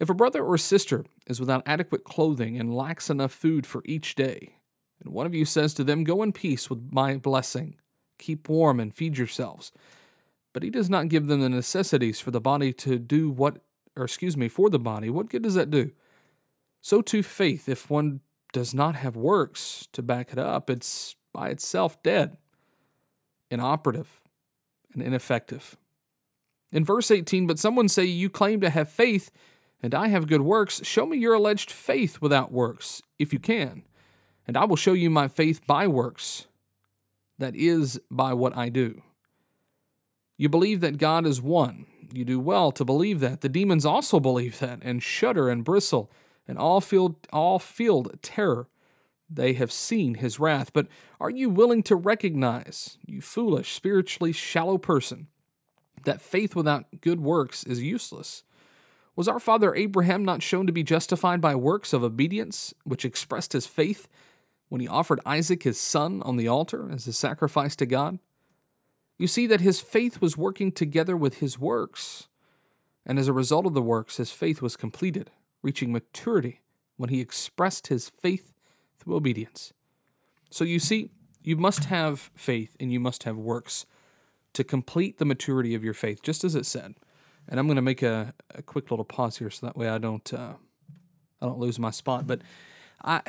If 0.00 0.08
a 0.08 0.14
brother 0.14 0.42
or 0.42 0.56
sister 0.56 1.04
is 1.26 1.38
without 1.38 1.62
adequate 1.66 2.04
clothing 2.04 2.58
and 2.58 2.74
lacks 2.74 3.10
enough 3.10 3.32
food 3.32 3.66
for 3.66 3.82
each 3.84 4.14
day, 4.14 4.54
and 5.02 5.12
one 5.12 5.26
of 5.26 5.34
you 5.34 5.44
says 5.44 5.74
to 5.74 5.84
them, 5.84 6.02
Go 6.02 6.22
in 6.22 6.32
peace 6.32 6.70
with 6.70 6.88
my 6.90 7.18
blessing, 7.18 7.76
keep 8.24 8.48
warm 8.48 8.80
and 8.80 8.94
feed 8.94 9.18
yourselves. 9.18 9.72
But 10.52 10.62
he 10.62 10.70
does 10.70 10.88
not 10.88 11.08
give 11.08 11.26
them 11.26 11.40
the 11.40 11.48
necessities 11.48 12.20
for 12.20 12.30
the 12.30 12.40
body 12.40 12.72
to 12.74 12.98
do 12.98 13.28
what, 13.30 13.58
or 13.96 14.04
excuse 14.04 14.36
me, 14.36 14.48
for 14.48 14.70
the 14.70 14.78
body. 14.78 15.10
What 15.10 15.28
good 15.28 15.42
does 15.42 15.54
that 15.54 15.70
do? 15.70 15.90
So 16.80 17.02
too, 17.02 17.22
faith, 17.22 17.68
if 17.68 17.90
one 17.90 18.20
does 18.52 18.72
not 18.72 18.94
have 18.94 19.16
works 19.16 19.88
to 19.92 20.02
back 20.02 20.32
it 20.32 20.38
up, 20.38 20.70
it's 20.70 21.16
by 21.32 21.48
itself 21.48 22.02
dead. 22.02 22.36
inoperative, 23.50 24.20
and 24.92 25.02
ineffective. 25.02 25.76
In 26.72 26.84
verse 26.84 27.10
18, 27.10 27.46
but 27.46 27.58
someone 27.58 27.88
say, 27.88 28.04
You 28.04 28.30
claim 28.30 28.60
to 28.62 28.70
have 28.70 28.88
faith, 28.88 29.30
and 29.82 29.94
I 29.94 30.08
have 30.08 30.26
good 30.26 30.40
works. 30.40 30.80
Show 30.84 31.06
me 31.06 31.18
your 31.18 31.34
alleged 31.34 31.70
faith 31.70 32.20
without 32.20 32.50
works, 32.50 33.02
if 33.18 33.32
you 33.32 33.38
can, 33.38 33.84
and 34.46 34.56
I 34.56 34.64
will 34.64 34.76
show 34.76 34.92
you 34.92 35.10
my 35.10 35.28
faith 35.28 35.66
by 35.66 35.86
works. 35.86 36.46
That 37.38 37.56
is, 37.56 38.00
by 38.10 38.32
what 38.32 38.56
I 38.56 38.68
do. 38.68 39.02
You 40.36 40.48
believe 40.48 40.80
that 40.80 40.98
God 40.98 41.26
is 41.26 41.40
one. 41.40 41.86
You 42.12 42.24
do 42.24 42.38
well 42.38 42.70
to 42.72 42.84
believe 42.84 43.20
that. 43.20 43.40
The 43.40 43.48
demons 43.48 43.84
also 43.84 44.20
believe 44.20 44.58
that, 44.60 44.80
and 44.82 45.02
shudder 45.02 45.48
and 45.48 45.64
bristle, 45.64 46.10
and 46.46 46.58
all 46.58 46.80
feel, 46.80 47.18
all 47.32 47.58
feel 47.58 48.04
terror. 48.22 48.68
They 49.28 49.54
have 49.54 49.72
seen 49.72 50.14
his 50.14 50.38
wrath. 50.38 50.72
But 50.72 50.86
are 51.20 51.30
you 51.30 51.50
willing 51.50 51.82
to 51.84 51.96
recognize, 51.96 52.98
you 53.06 53.20
foolish, 53.20 53.72
spiritually 53.72 54.32
shallow 54.32 54.78
person, 54.78 55.28
that 56.04 56.20
faith 56.20 56.54
without 56.54 57.00
good 57.00 57.20
works 57.20 57.64
is 57.64 57.82
useless? 57.82 58.44
Was 59.16 59.28
our 59.28 59.40
father 59.40 59.74
Abraham 59.74 60.24
not 60.24 60.42
shown 60.42 60.66
to 60.66 60.72
be 60.72 60.82
justified 60.82 61.40
by 61.40 61.54
works 61.54 61.92
of 61.92 62.02
obedience, 62.02 62.74
which 62.84 63.04
expressed 63.04 63.52
his 63.52 63.66
faith 63.66 64.08
when 64.74 64.80
he 64.80 64.88
offered 64.88 65.20
Isaac 65.24 65.62
his 65.62 65.78
son 65.78 66.20
on 66.22 66.36
the 66.36 66.48
altar 66.48 66.90
as 66.90 67.06
a 67.06 67.12
sacrifice 67.12 67.76
to 67.76 67.86
God? 67.86 68.18
You 69.16 69.28
see 69.28 69.46
that 69.46 69.60
his 69.60 69.80
faith 69.80 70.20
was 70.20 70.36
working 70.36 70.72
together 70.72 71.16
with 71.16 71.38
his 71.38 71.60
works, 71.60 72.26
and 73.06 73.16
as 73.16 73.28
a 73.28 73.32
result 73.32 73.66
of 73.66 73.74
the 73.74 73.80
works, 73.80 74.16
his 74.16 74.32
faith 74.32 74.60
was 74.60 74.76
completed, 74.76 75.30
reaching 75.62 75.92
maturity 75.92 76.60
when 76.96 77.08
he 77.08 77.20
expressed 77.20 77.86
his 77.86 78.08
faith 78.08 78.52
through 78.98 79.14
obedience. 79.14 79.72
So 80.50 80.64
you 80.64 80.80
see, 80.80 81.10
you 81.40 81.54
must 81.54 81.84
have 81.84 82.32
faith 82.34 82.76
and 82.80 82.92
you 82.92 82.98
must 82.98 83.22
have 83.22 83.36
works 83.36 83.86
to 84.54 84.64
complete 84.64 85.18
the 85.18 85.24
maturity 85.24 85.76
of 85.76 85.84
your 85.84 85.94
faith, 85.94 86.20
just 86.20 86.42
as 86.42 86.56
it 86.56 86.66
said. 86.66 86.96
And 87.48 87.60
I'm 87.60 87.68
going 87.68 87.76
to 87.76 87.82
make 87.82 88.02
a, 88.02 88.34
a 88.52 88.62
quick 88.62 88.90
little 88.90 89.04
pause 89.04 89.36
here, 89.36 89.50
so 89.50 89.66
that 89.66 89.76
way 89.76 89.88
I 89.88 89.98
don't 89.98 90.34
uh, 90.34 90.54
I 91.40 91.46
don't 91.46 91.60
lose 91.60 91.78
my 91.78 91.92
spot. 91.92 92.26
But 92.26 92.42
I, 93.04 93.20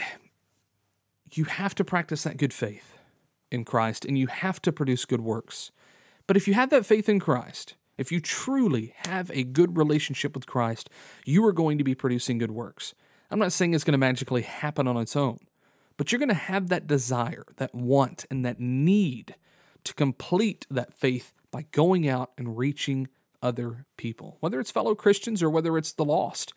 you 1.37 1.45
have 1.45 1.75
to 1.75 1.83
practice 1.83 2.23
that 2.23 2.37
good 2.37 2.53
faith 2.53 2.97
in 3.51 3.63
Christ, 3.63 4.05
and 4.05 4.17
you 4.17 4.27
have 4.27 4.61
to 4.63 4.71
produce 4.71 5.05
good 5.05 5.21
works. 5.21 5.71
But 6.27 6.37
if 6.37 6.47
you 6.47 6.53
have 6.55 6.69
that 6.71 6.85
faith 6.85 7.07
in 7.07 7.19
Christ, 7.19 7.75
if 7.97 8.11
you 8.11 8.19
truly 8.19 8.93
have 9.05 9.31
a 9.31 9.43
good 9.43 9.77
relationship 9.77 10.35
with 10.35 10.47
Christ, 10.47 10.89
you 11.25 11.45
are 11.45 11.53
going 11.53 11.77
to 11.77 11.83
be 11.83 11.95
producing 11.95 12.37
good 12.37 12.51
works. 12.51 12.93
I'm 13.31 13.39
not 13.39 13.53
saying 13.53 13.73
it's 13.73 13.83
going 13.83 13.93
to 13.93 13.97
magically 13.97 14.41
happen 14.41 14.87
on 14.87 14.97
its 14.97 15.15
own, 15.15 15.39
but 15.97 16.11
you're 16.11 16.19
going 16.19 16.29
to 16.29 16.35
have 16.35 16.69
that 16.69 16.87
desire, 16.87 17.45
that 17.57 17.73
want, 17.73 18.25
and 18.29 18.43
that 18.43 18.59
need 18.59 19.35
to 19.83 19.93
complete 19.93 20.65
that 20.69 20.93
faith 20.93 21.31
by 21.51 21.65
going 21.71 22.07
out 22.07 22.31
and 22.37 22.57
reaching 22.57 23.07
other 23.41 23.85
people, 23.95 24.37
whether 24.39 24.59
it's 24.59 24.71
fellow 24.71 24.95
Christians 24.95 25.41
or 25.41 25.49
whether 25.49 25.77
it's 25.77 25.93
the 25.93 26.05
lost. 26.05 26.53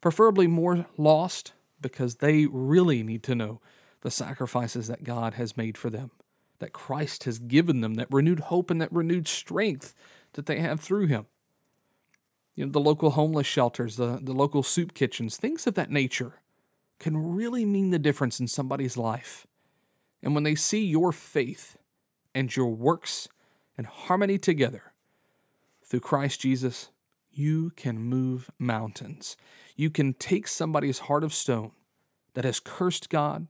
Preferably 0.00 0.46
more 0.46 0.86
lost 0.96 1.52
because 1.80 2.16
they 2.16 2.46
really 2.46 3.02
need 3.02 3.22
to 3.24 3.34
know 3.34 3.60
the 4.02 4.10
sacrifices 4.10 4.88
that 4.88 5.04
God 5.04 5.34
has 5.34 5.56
made 5.56 5.76
for 5.76 5.90
them, 5.90 6.10
that 6.58 6.72
Christ 6.72 7.24
has 7.24 7.38
given 7.38 7.80
them, 7.80 7.94
that 7.94 8.08
renewed 8.10 8.40
hope 8.40 8.70
and 8.70 8.80
that 8.80 8.92
renewed 8.92 9.28
strength 9.28 9.94
that 10.34 10.46
they 10.46 10.60
have 10.60 10.80
through 10.80 11.06
Him. 11.06 11.26
You 12.54 12.66
know, 12.66 12.72
the 12.72 12.80
local 12.80 13.10
homeless 13.10 13.46
shelters, 13.46 13.96
the, 13.96 14.18
the 14.20 14.32
local 14.32 14.62
soup 14.62 14.94
kitchens, 14.94 15.36
things 15.36 15.66
of 15.66 15.74
that 15.74 15.90
nature 15.90 16.40
can 16.98 17.34
really 17.34 17.64
mean 17.64 17.90
the 17.90 17.98
difference 17.98 18.40
in 18.40 18.46
somebody's 18.46 18.96
life. 18.96 19.46
And 20.22 20.34
when 20.34 20.44
they 20.44 20.54
see 20.54 20.84
your 20.84 21.12
faith 21.12 21.76
and 22.34 22.54
your 22.54 22.68
works 22.68 23.28
in 23.78 23.84
harmony 23.84 24.38
together 24.38 24.92
through 25.82 26.00
Christ 26.00 26.40
Jesus, 26.40 26.90
you 27.32 27.70
can 27.76 27.98
move 27.98 28.50
mountains. 28.58 29.36
You 29.76 29.90
can 29.90 30.12
take 30.12 30.46
somebody's 30.46 31.00
heart 31.00 31.24
of 31.24 31.32
stone 31.32 31.72
that 32.34 32.44
has 32.44 32.60
cursed 32.60 33.08
God, 33.08 33.46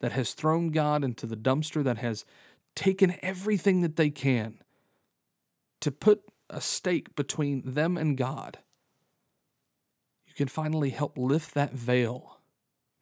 that 0.00 0.12
has 0.12 0.34
thrown 0.34 0.70
God 0.70 1.02
into 1.04 1.26
the 1.26 1.36
dumpster, 1.36 1.82
that 1.84 1.98
has 1.98 2.24
taken 2.74 3.16
everything 3.22 3.80
that 3.80 3.96
they 3.96 4.10
can 4.10 4.58
to 5.80 5.90
put 5.90 6.22
a 6.50 6.60
stake 6.60 7.14
between 7.16 7.62
them 7.64 7.96
and 7.96 8.16
God. 8.16 8.58
You 10.26 10.34
can 10.34 10.48
finally 10.48 10.90
help 10.90 11.16
lift 11.16 11.54
that 11.54 11.72
veil 11.72 12.36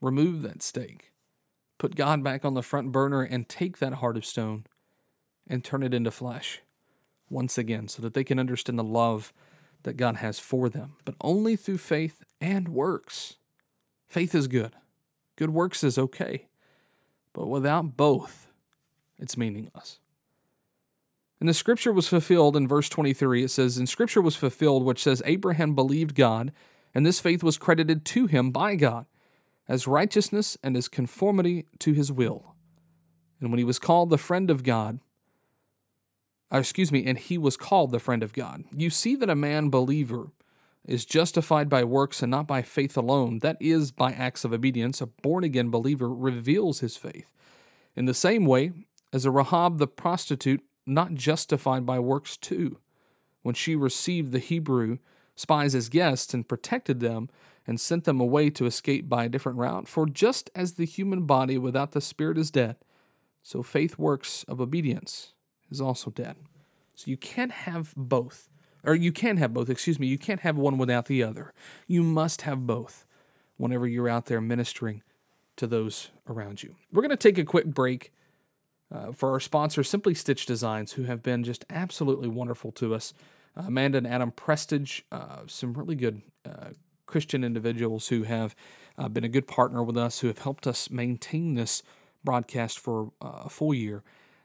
remove 0.04 0.42
that 0.42 0.62
stake, 0.62 1.12
put 1.78 1.96
God 1.96 2.22
back 2.22 2.44
on 2.44 2.54
the 2.54 2.62
front 2.62 2.92
burner, 2.92 3.22
and 3.22 3.48
take 3.48 3.78
that 3.78 3.94
heart 3.94 4.16
of 4.16 4.26
stone 4.26 4.64
and 5.46 5.64
turn 5.64 5.82
it 5.82 5.94
into 5.94 6.10
flesh 6.10 6.60
once 7.30 7.56
again 7.56 7.88
so 7.88 8.02
that 8.02 8.14
they 8.14 8.22
can 8.22 8.38
understand 8.38 8.78
the 8.78 8.84
love 8.84 9.32
that 9.82 9.96
God 9.96 10.16
has 10.16 10.38
for 10.38 10.68
them, 10.68 10.96
but 11.04 11.14
only 11.20 11.56
through 11.56 11.78
faith 11.78 12.22
and 12.40 12.68
works. 12.68 13.36
Faith 14.06 14.34
is 14.34 14.46
good, 14.46 14.74
good 15.36 15.50
works 15.50 15.82
is 15.82 15.98
okay, 15.98 16.46
but 17.34 17.48
without 17.48 17.98
both, 17.98 18.48
it's 19.18 19.36
meaningless. 19.36 19.98
And 21.40 21.48
the 21.48 21.54
scripture 21.54 21.92
was 21.92 22.08
fulfilled 22.08 22.56
in 22.56 22.66
verse 22.66 22.88
23. 22.88 23.44
It 23.44 23.50
says, 23.50 23.76
And 23.76 23.86
scripture 23.86 24.22
was 24.22 24.36
fulfilled, 24.36 24.84
which 24.84 25.02
says, 25.02 25.22
Abraham 25.26 25.74
believed 25.74 26.14
God, 26.14 26.52
and 26.94 27.04
this 27.04 27.20
faith 27.20 27.42
was 27.42 27.58
credited 27.58 28.06
to 28.06 28.26
him 28.26 28.50
by 28.50 28.76
God 28.76 29.04
as 29.68 29.86
righteousness 29.86 30.56
and 30.62 30.76
as 30.76 30.88
conformity 30.88 31.66
to 31.80 31.92
his 31.92 32.10
will. 32.10 32.54
And 33.40 33.50
when 33.50 33.58
he 33.58 33.64
was 33.64 33.78
called 33.78 34.10
the 34.10 34.16
friend 34.16 34.50
of 34.50 34.62
God, 34.62 35.00
uh, 36.52 36.58
excuse 36.58 36.92
me, 36.92 37.04
and 37.04 37.18
he 37.18 37.36
was 37.36 37.56
called 37.56 37.90
the 37.90 37.98
friend 37.98 38.22
of 38.22 38.32
God. 38.32 38.64
You 38.74 38.88
see 38.88 39.16
that 39.16 39.28
a 39.28 39.34
man 39.34 39.70
believer 39.70 40.28
is 40.86 41.04
justified 41.04 41.68
by 41.68 41.84
works 41.84 42.22
and 42.22 42.30
not 42.30 42.46
by 42.46 42.62
faith 42.62 42.96
alone. 42.96 43.38
That 43.38 43.56
is 43.60 43.90
by 43.90 44.12
acts 44.12 44.44
of 44.44 44.52
obedience. 44.52 45.00
A 45.00 45.06
born 45.06 45.44
again 45.44 45.70
believer 45.70 46.12
reveals 46.12 46.80
his 46.80 46.96
faith. 46.96 47.30
In 47.96 48.04
the 48.04 48.14
same 48.14 48.44
way, 48.44 48.72
as 49.12 49.24
a 49.24 49.30
Rahab 49.30 49.78
the 49.78 49.86
prostitute, 49.86 50.62
not 50.86 51.14
justified 51.14 51.86
by 51.86 51.98
works 51.98 52.36
too, 52.36 52.78
when 53.42 53.54
she 53.54 53.76
received 53.76 54.32
the 54.32 54.38
Hebrew 54.38 54.98
spies 55.36 55.74
as 55.74 55.88
guests 55.88 56.34
and 56.34 56.48
protected 56.48 57.00
them, 57.00 57.28
and 57.66 57.80
sent 57.80 58.04
them 58.04 58.20
away 58.20 58.50
to 58.50 58.66
escape 58.66 59.08
by 59.08 59.24
a 59.24 59.28
different 59.28 59.58
route. 59.58 59.88
For 59.88 60.06
just 60.06 60.50
as 60.54 60.74
the 60.74 60.84
human 60.84 61.22
body 61.22 61.56
without 61.56 61.92
the 61.92 62.00
spirit 62.00 62.36
is 62.36 62.50
dead, 62.50 62.76
so 63.42 63.62
faith 63.62 63.98
works 63.98 64.44
of 64.48 64.60
obedience 64.60 65.32
is 65.70 65.80
also 65.80 66.10
dead. 66.10 66.36
So 66.94 67.10
you 67.10 67.16
can't 67.16 67.52
have 67.52 67.94
both. 67.96 68.48
Or 68.84 68.94
you 68.94 69.12
can 69.12 69.38
have 69.38 69.54
both, 69.54 69.70
excuse 69.70 69.98
me. 69.98 70.06
You 70.06 70.18
can't 70.18 70.40
have 70.40 70.56
one 70.56 70.78
without 70.78 71.06
the 71.06 71.22
other. 71.22 71.52
You 71.86 72.02
must 72.02 72.42
have 72.42 72.66
both 72.66 73.06
whenever 73.56 73.86
you're 73.86 74.08
out 74.08 74.26
there 74.26 74.40
ministering 74.40 75.02
to 75.56 75.66
those 75.66 76.10
around 76.28 76.62
you. 76.62 76.74
We're 76.92 77.02
going 77.02 77.10
to 77.10 77.16
take 77.16 77.38
a 77.38 77.44
quick 77.44 77.66
break 77.66 78.12
uh, 78.92 79.12
for 79.12 79.30
our 79.30 79.40
sponsor, 79.40 79.82
Simply 79.82 80.14
Stitch 80.14 80.46
Designs, 80.46 80.92
who 80.92 81.04
have 81.04 81.22
been 81.22 81.44
just 81.44 81.64
absolutely 81.70 82.28
wonderful 82.28 82.72
to 82.72 82.94
us. 82.94 83.14
Uh, 83.56 83.64
Amanda 83.66 83.98
and 83.98 84.06
Adam 84.06 84.30
Prestige, 84.30 85.02
uh, 85.10 85.40
some 85.46 85.72
really 85.74 85.94
good 85.94 86.22
uh, 86.44 86.70
Christian 87.06 87.44
individuals 87.44 88.08
who 88.08 88.24
have 88.24 88.54
uh, 88.98 89.08
been 89.08 89.24
a 89.24 89.28
good 89.28 89.46
partner 89.46 89.82
with 89.82 89.96
us, 89.96 90.20
who 90.20 90.26
have 90.26 90.38
helped 90.38 90.66
us 90.66 90.90
maintain 90.90 91.54
this 91.54 91.82
broadcast 92.22 92.78
for 92.78 93.12
uh, 93.22 93.42
a 93.44 93.48
full 93.48 93.72
year. 93.72 94.02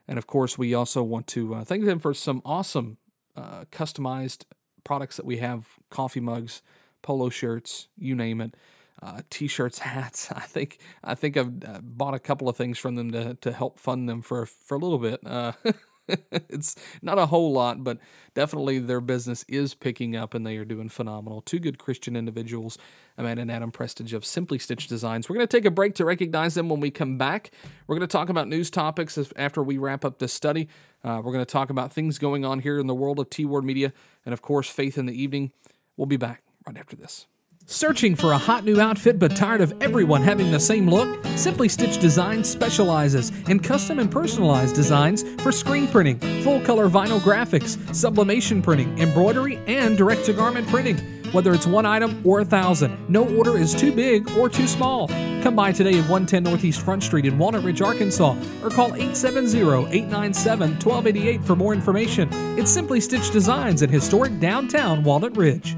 And 0.08 0.18
of 0.18 0.28
course, 0.28 0.58
we 0.58 0.74
also 0.74 1.04
want 1.04 1.28
to 1.28 1.64
thank 1.66 1.86
them 1.86 2.00
for 2.00 2.14
some 2.14 2.42
awesome 2.44 2.98
uh, 3.40 3.66
customized 3.72 4.44
products 4.84 5.18
that 5.18 5.26
we 5.26 5.38
have 5.38 5.66
coffee 5.90 6.20
mugs, 6.20 6.62
polo 7.02 7.30
shirts, 7.30 7.88
you 7.98 8.16
name 8.16 8.42
it. 8.42 8.56
Uh, 9.02 9.22
t-shirts, 9.30 9.80
hats. 9.90 10.32
I 10.32 10.42
think 10.42 10.80
I 11.04 11.16
think 11.16 11.38
I've 11.38 11.64
uh, 11.64 11.80
bought 11.82 12.14
a 12.14 12.20
couple 12.20 12.50
of 12.50 12.58
things 12.58 12.78
from 12.78 12.96
them 12.96 13.12
to, 13.12 13.36
to 13.36 13.52
help 13.54 13.80
fund 13.80 14.10
them 14.10 14.22
for 14.22 14.46
for 14.46 14.76
a 14.76 14.80
little 14.80 15.00
bit. 15.00 15.22
it's 16.50 16.76
not 17.02 17.18
a 17.18 17.28
whole 17.28 17.52
lot, 17.52 17.84
but 17.84 17.98
definitely 18.34 18.80
their 18.80 19.02
business 19.02 19.46
is 19.48 19.74
picking 19.74 20.16
up 20.16 20.34
and 20.34 20.46
they 20.46 20.58
are 20.58 20.66
doing 20.66 20.90
phenomenal. 20.90 21.42
Two 21.42 21.60
good 21.60 21.78
Christian 21.78 22.16
individuals, 22.16 22.78
Amanda 23.18 23.42
and 23.42 23.52
Adam 23.52 23.72
Prestige 23.72 24.14
of 24.14 24.26
Simply 24.26 24.60
Stitch 24.60 24.88
Designs. 24.88 25.30
We're 25.30 25.36
going 25.36 25.48
to 25.48 25.58
take 25.58 25.66
a 25.66 25.72
break 25.72 25.96
to 25.96 26.06
recognize 26.06 26.54
them 26.54 26.70
when 26.70 26.80
we 26.80 26.92
come 26.92 27.18
back. 27.18 27.52
We're 27.88 27.96
going 27.96 28.08
to 28.08 28.12
talk 28.12 28.30
about 28.30 28.48
news 28.48 28.70
topics 28.70 29.18
after 29.36 29.64
we 29.64 29.78
wrap 29.78 30.04
up 30.06 30.20
this 30.20 30.34
study. 30.34 30.68
Uh, 31.04 31.22
we're 31.24 31.34
going 31.34 31.46
to 31.46 31.52
talk 31.52 31.70
about 31.70 31.94
things 31.94 32.18
going 32.18 32.46
on 32.46 32.60
here 32.60 32.80
in 32.80 32.88
the 32.88 32.96
world 32.96 33.20
of 33.20 33.30
T 33.30 33.46
Ward 33.46 33.64
Media 33.64 33.94
and, 34.26 34.34
of 34.34 34.42
course, 34.42 34.70
Faith 34.70 34.98
in 34.98 35.06
the 35.06 35.22
Evening. 35.22 35.52
We'll 35.98 36.06
be 36.06 36.18
back 36.18 36.44
right 36.66 36.78
after 36.78 36.96
this. 36.96 37.28
Searching 37.72 38.16
for 38.16 38.32
a 38.32 38.38
hot 38.38 38.66
new 38.66 38.82
outfit 38.82 39.20
but 39.20 39.36
tired 39.36 39.62
of 39.62 39.76
everyone 39.80 40.24
having 40.24 40.50
the 40.50 40.60
same 40.60 40.90
look? 40.90 41.24
Simply 41.36 41.70
Stitch 41.70 42.00
Designs 42.00 42.50
specializes 42.50 43.32
in 43.48 43.60
custom 43.60 44.00
and 44.00 44.10
personalized 44.10 44.74
designs 44.74 45.24
for 45.44 45.52
screen 45.52 45.88
printing, 45.88 46.18
full 46.42 46.60
color 46.62 46.90
vinyl 46.90 47.20
graphics, 47.20 47.78
sublimation 47.94 48.64
printing, 48.64 48.98
embroidery, 48.98 49.58
and 49.68 50.00
direct 50.00 50.26
to 50.26 50.34
garment 50.34 50.68
printing. 50.68 50.98
Whether 51.32 51.54
it's 51.54 51.68
one 51.68 51.86
item 51.86 52.24
or 52.26 52.40
a 52.40 52.46
thousand, 52.46 52.98
no 53.08 53.24
order 53.38 53.56
is 53.56 53.76
too 53.76 53.96
big 53.96 54.28
or 54.32 54.50
too 54.50 54.66
small. 54.66 55.08
Come 55.44 55.56
by 55.56 55.72
today 55.72 55.92
at 55.92 56.10
110 56.10 56.42
Northeast 56.42 56.82
Front 56.82 57.04
Street 57.04 57.28
in 57.28 57.38
Walnut 57.38 57.64
Ridge, 57.64 57.84
Arkansas, 57.84 58.36
or 58.64 58.72
call 58.72 58.94
870-897-1288 58.94 61.44
for 61.44 61.56
more 61.56 61.76
information. 61.76 62.30
It's 62.58 62.72
Simply 62.72 63.00
Stitch 63.00 63.30
Designs 63.30 63.84
in 63.84 63.92
historic 63.92 64.40
downtown 64.40 65.04
Walnut 65.04 65.38
Ridge. 65.38 65.76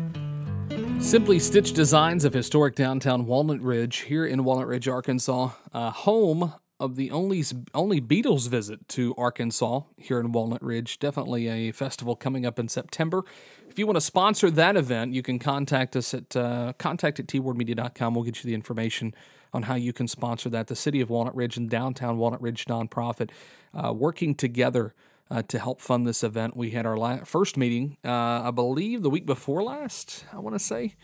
Simply 1.02 1.40
Stitch 1.40 1.74
Designs 1.74 2.24
of 2.24 2.34
historic 2.34 2.76
downtown 2.76 3.26
Walnut 3.26 3.60
Ridge 3.60 3.98
here 4.02 4.26
in 4.26 4.46
Walnut 4.46 4.68
Ridge, 4.68 4.88
Arkansas, 4.88 5.50
uh, 5.74 5.92
home 5.92 6.54
of 6.80 6.96
the 6.96 7.12
only 7.12 7.44
only 7.74 8.00
Beatles 8.00 8.48
visit 8.48 8.88
to 8.90 9.14
Arkansas 9.18 9.82
here 9.98 10.20
in 10.20 10.32
Walnut 10.32 10.64
Ridge. 10.64 11.00
Definitely 11.00 11.50
a 11.50 11.72
festival 11.74 12.16
coming 12.16 12.46
up 12.46 12.58
in 12.60 12.70
September. 12.70 13.24
If 13.68 13.78
you 13.78 13.86
want 13.86 13.98
to 13.98 14.02
sponsor 14.02 14.50
that 14.52 14.78
event, 14.78 15.14
you 15.14 15.22
can 15.22 15.38
contact 15.38 15.98
us 15.98 16.14
at 16.14 16.34
uh, 16.36 16.74
contact 16.78 17.20
at 17.20 17.28
twardmedia.com. 17.28 18.14
We'll 18.14 18.24
get 18.24 18.42
you 18.44 18.48
the 18.48 18.56
information 18.56 19.14
on 19.54 19.64
how 19.64 19.76
you 19.76 19.92
can 19.92 20.08
sponsor 20.08 20.50
that. 20.50 20.68
The 20.68 20.76
City 20.78 21.02
of 21.02 21.10
Walnut 21.10 21.36
Ridge 21.36 21.58
and 21.58 21.70
Downtown 21.70 22.20
Walnut 22.20 22.42
Ridge 22.42 22.66
nonprofit 22.66 23.32
uh, 23.74 23.92
working 23.92 24.34
together 24.34 24.94
uh, 25.32 25.42
to 25.48 25.58
help 25.58 25.80
fund 25.80 26.06
this 26.06 26.24
event. 26.24 26.58
We 26.58 26.72
had 26.72 26.86
our 26.86 26.98
la- 26.98 27.24
first 27.24 27.56
meeting, 27.56 27.98
uh, 28.04 28.42
I 28.44 28.52
believe, 28.52 29.02
the 29.02 29.10
week 29.10 29.26
before 29.26 29.64
last, 29.64 30.26
I 30.34 30.40
want 30.40 30.56
to 30.56 30.60
say. 30.60 30.96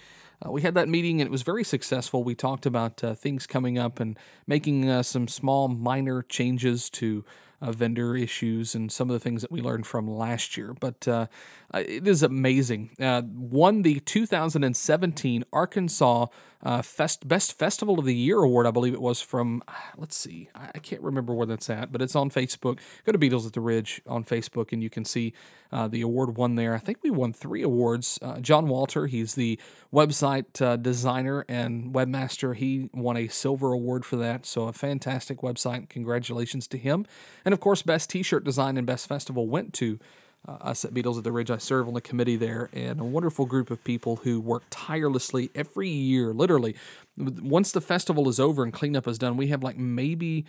Uh, 0.46 0.52
we 0.52 0.62
had 0.62 0.74
that 0.74 0.90
meeting 0.90 1.22
and 1.22 1.28
it 1.28 1.32
was 1.32 1.44
very 1.44 1.64
successful. 1.64 2.24
We 2.24 2.36
talked 2.36 2.66
about 2.66 3.04
uh, 3.04 3.16
things 3.16 3.48
coming 3.48 3.80
up 3.80 4.02
and 4.02 4.20
making 4.46 4.88
uh, 4.90 5.02
some 5.04 5.30
small, 5.30 5.70
minor 5.70 6.22
changes 6.22 6.90
to 6.92 7.24
uh, 7.62 7.72
vendor 7.72 8.16
issues 8.16 8.76
and 8.76 8.92
some 8.92 9.10
of 9.10 9.14
the 9.14 9.20
things 9.20 9.42
that 9.42 9.52
we 9.52 9.62
learned 9.62 9.88
from 9.88 10.08
last 10.08 10.58
year. 10.58 10.74
But 10.80 11.08
uh, 11.08 11.28
it 11.74 12.08
is 12.08 12.24
amazing. 12.24 12.92
Uh, 13.00 13.24
won 13.26 13.82
the 13.82 14.00
2017 14.02 15.44
Arkansas 15.52 16.28
uh, 16.64 16.82
Fest 16.82 17.28
Best 17.28 17.58
Festival 17.58 18.00
of 18.00 18.06
the 18.06 18.16
Year 18.16 18.40
award, 18.40 18.66
I 18.66 18.72
believe 18.72 18.94
it 18.94 19.02
was 19.02 19.22
from. 19.22 19.64
Let's 19.98 20.16
see, 20.16 20.50
I 20.56 20.80
can't 20.80 21.02
remember 21.02 21.34
where 21.34 21.46
that's 21.46 21.70
at, 21.70 21.92
but 21.92 22.02
it's 22.02 22.16
on 22.16 22.30
Facebook. 22.30 22.80
Go 23.06 23.12
to 23.12 23.20
Beatles 23.20 23.46
at 23.46 23.54
the 23.54 23.62
Ridge 23.62 24.02
on 24.08 24.24
Facebook, 24.24 24.72
and 24.72 24.82
you 24.82 24.90
can 24.90 25.06
see 25.06 25.34
uh, 25.72 25.88
the 25.88 26.02
award 26.02 26.36
won 26.36 26.56
there. 26.56 26.74
I 26.74 26.80
think 26.80 27.00
we 27.04 27.10
won 27.10 27.34
three 27.34 27.62
awards. 27.62 28.18
Uh, 28.22 28.40
John 28.40 28.68
Walter, 28.68 29.08
he's 29.08 29.36
the 29.36 29.60
website 29.94 30.82
designer 30.82 31.46
and 31.48 31.94
webmaster. 31.94 32.56
He 32.56 32.90
won 32.94 33.18
a 33.18 33.28
silver 33.28 33.72
award 33.74 34.06
for 34.06 34.16
that, 34.18 34.46
so 34.46 34.68
a 34.68 34.74
fantastic 34.74 35.40
website. 35.42 35.90
Congratulations 35.90 36.68
to 36.68 36.78
him. 36.78 37.06
And 37.48 37.54
of 37.54 37.62
course, 37.62 37.82
best 37.82 38.10
T-shirt 38.10 38.44
design 38.44 38.76
and 38.76 38.86
best 38.86 39.08
festival 39.08 39.48
went 39.48 39.72
to 39.76 40.00
uh, 40.46 40.58
us 40.60 40.84
at 40.84 40.94
Beatles 40.94 41.18
at 41.18 41.24
the 41.24 41.32
Ridge. 41.32 41.50
I 41.50 41.60
serve 41.60 41.88
on 41.88 41.94
the 41.94 42.02
committee 42.02 42.36
there, 42.36 42.70
and 42.74 43.00
a 43.00 43.06
wonderful 43.06 43.46
group 43.46 43.72
of 43.72 43.82
people 43.86 44.18
who 44.18 44.42
work 44.42 44.64
tirelessly 44.70 45.50
every 45.56 45.88
year. 45.88 46.34
Literally, 46.34 46.76
once 47.16 47.72
the 47.72 47.80
festival 47.80 48.28
is 48.28 48.38
over 48.38 48.66
and 48.66 48.74
cleanup 48.74 49.08
is 49.08 49.18
done, 49.18 49.38
we 49.38 49.48
have 49.48 49.64
like 49.64 49.78
maybe 49.78 50.44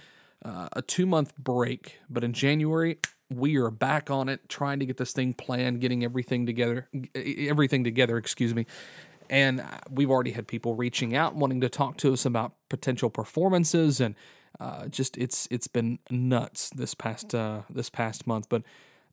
uh, 0.45 0.71
a 0.73 0.83
two 0.83 1.07
month 1.07 1.37
break, 1.37 2.01
but 2.11 2.25
in 2.25 2.33
January 2.33 2.99
we 3.33 3.57
are 3.59 3.71
back 3.71 4.11
on 4.11 4.29
it, 4.29 4.49
trying 4.49 4.81
to 4.81 4.87
get 4.87 4.97
this 4.97 5.13
thing 5.13 5.35
planned, 5.35 5.81
getting 5.81 6.03
everything 6.03 6.47
together, 6.47 6.89
everything 7.15 7.85
together. 7.85 8.17
Excuse 8.17 8.57
me. 8.57 8.67
And 9.31 9.61
uh, 9.61 9.67
we've 9.89 10.11
already 10.11 10.33
had 10.33 10.49
people 10.49 10.75
reaching 10.75 11.15
out, 11.15 11.37
wanting 11.37 11.61
to 11.61 11.69
talk 11.69 11.97
to 11.99 12.13
us 12.13 12.25
about 12.25 12.55
potential 12.69 13.09
performances, 13.09 14.01
and 14.01 14.17
uh, 14.61 14.89
just 14.89 15.17
it's 15.17 15.49
it's 15.51 15.69
been 15.69 15.99
nuts 16.11 16.71
this 16.71 16.95
past 16.95 17.35
uh, 17.35 17.63
this 17.71 17.91
past 17.91 18.27
month. 18.27 18.49
But 18.49 18.63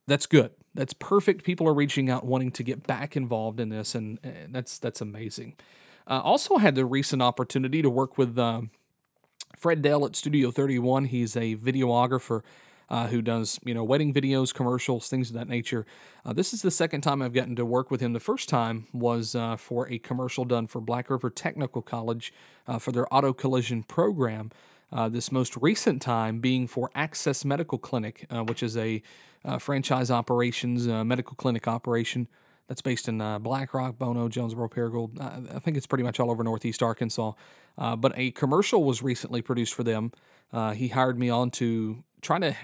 that's 0.07 0.25
good. 0.25 0.51
That's 0.73 0.93
perfect. 0.93 1.43
People 1.43 1.67
are 1.67 1.73
reaching 1.73 2.09
out, 2.09 2.25
wanting 2.25 2.51
to 2.51 2.63
get 2.63 2.85
back 2.85 3.15
involved 3.15 3.59
in 3.59 3.69
this, 3.69 3.95
and, 3.95 4.19
and 4.23 4.53
that's 4.53 4.77
that's 4.77 5.01
amazing. 5.01 5.55
Uh, 6.07 6.21
also 6.23 6.57
had 6.57 6.75
the 6.75 6.85
recent 6.85 7.21
opportunity 7.21 7.81
to 7.81 7.89
work 7.89 8.17
with 8.17 8.37
um, 8.37 8.69
Fred 9.57 9.81
Dell 9.81 10.05
at 10.05 10.15
Studio 10.15 10.51
31. 10.51 11.05
He's 11.05 11.35
a 11.35 11.55
videographer 11.55 12.41
uh, 12.89 13.07
who 13.07 13.21
does 13.21 13.59
you 13.63 13.73
know 13.73 13.83
wedding 13.83 14.13
videos, 14.13 14.53
commercials, 14.53 15.07
things 15.07 15.29
of 15.29 15.35
that 15.35 15.47
nature. 15.47 15.85
Uh, 16.23 16.33
this 16.33 16.53
is 16.53 16.61
the 16.61 16.71
second 16.71 17.01
time 17.01 17.21
I've 17.21 17.33
gotten 17.33 17.55
to 17.55 17.65
work 17.65 17.89
with 17.89 18.01
him. 18.01 18.13
The 18.13 18.19
first 18.19 18.49
time 18.49 18.87
was 18.93 19.35
uh, 19.35 19.57
for 19.57 19.89
a 19.89 19.97
commercial 19.97 20.45
done 20.45 20.67
for 20.67 20.81
Black 20.81 21.09
River 21.09 21.29
Technical 21.29 21.81
College 21.81 22.33
uh, 22.67 22.79
for 22.79 22.91
their 22.91 23.11
auto 23.13 23.33
collision 23.33 23.83
program. 23.83 24.51
Uh, 24.91 25.09
this 25.09 25.31
most 25.31 25.57
recent 25.57 26.01
time 26.01 26.39
being 26.39 26.67
for 26.67 26.89
Access 26.95 27.43
Medical 27.43 27.77
Clinic, 27.77 28.25
uh, 28.29 28.43
which 28.43 28.63
is 28.63 28.77
a 28.77 29.01
uh, 29.43 29.57
franchise 29.57 30.09
operations 30.09 30.87
uh, 30.87 31.03
medical 31.03 31.35
clinic 31.35 31.67
operation 31.67 32.27
that's 32.67 32.81
based 32.81 33.07
in 33.07 33.21
uh, 33.21 33.37
Black 33.37 33.73
Rock, 33.73 33.97
Bono, 33.97 34.27
Jonesboro, 34.27 34.69
Paragould. 34.69 35.21
I 35.53 35.59
think 35.59 35.77
it's 35.77 35.85
pretty 35.85 36.03
much 36.03 36.19
all 36.19 36.31
over 36.31 36.43
Northeast 36.43 36.81
Arkansas. 36.81 37.33
but 37.77 38.13
a 38.15 38.31
commercial 38.31 38.83
was 38.83 39.03
recently 39.03 39.41
produced 39.41 39.73
for 39.73 39.83
them. 39.83 40.11
he 40.73 40.87
hired 40.87 41.19
me 41.19 41.29
on 41.29 41.51
to 41.51 42.03
try 42.21 42.39
to 42.39 42.55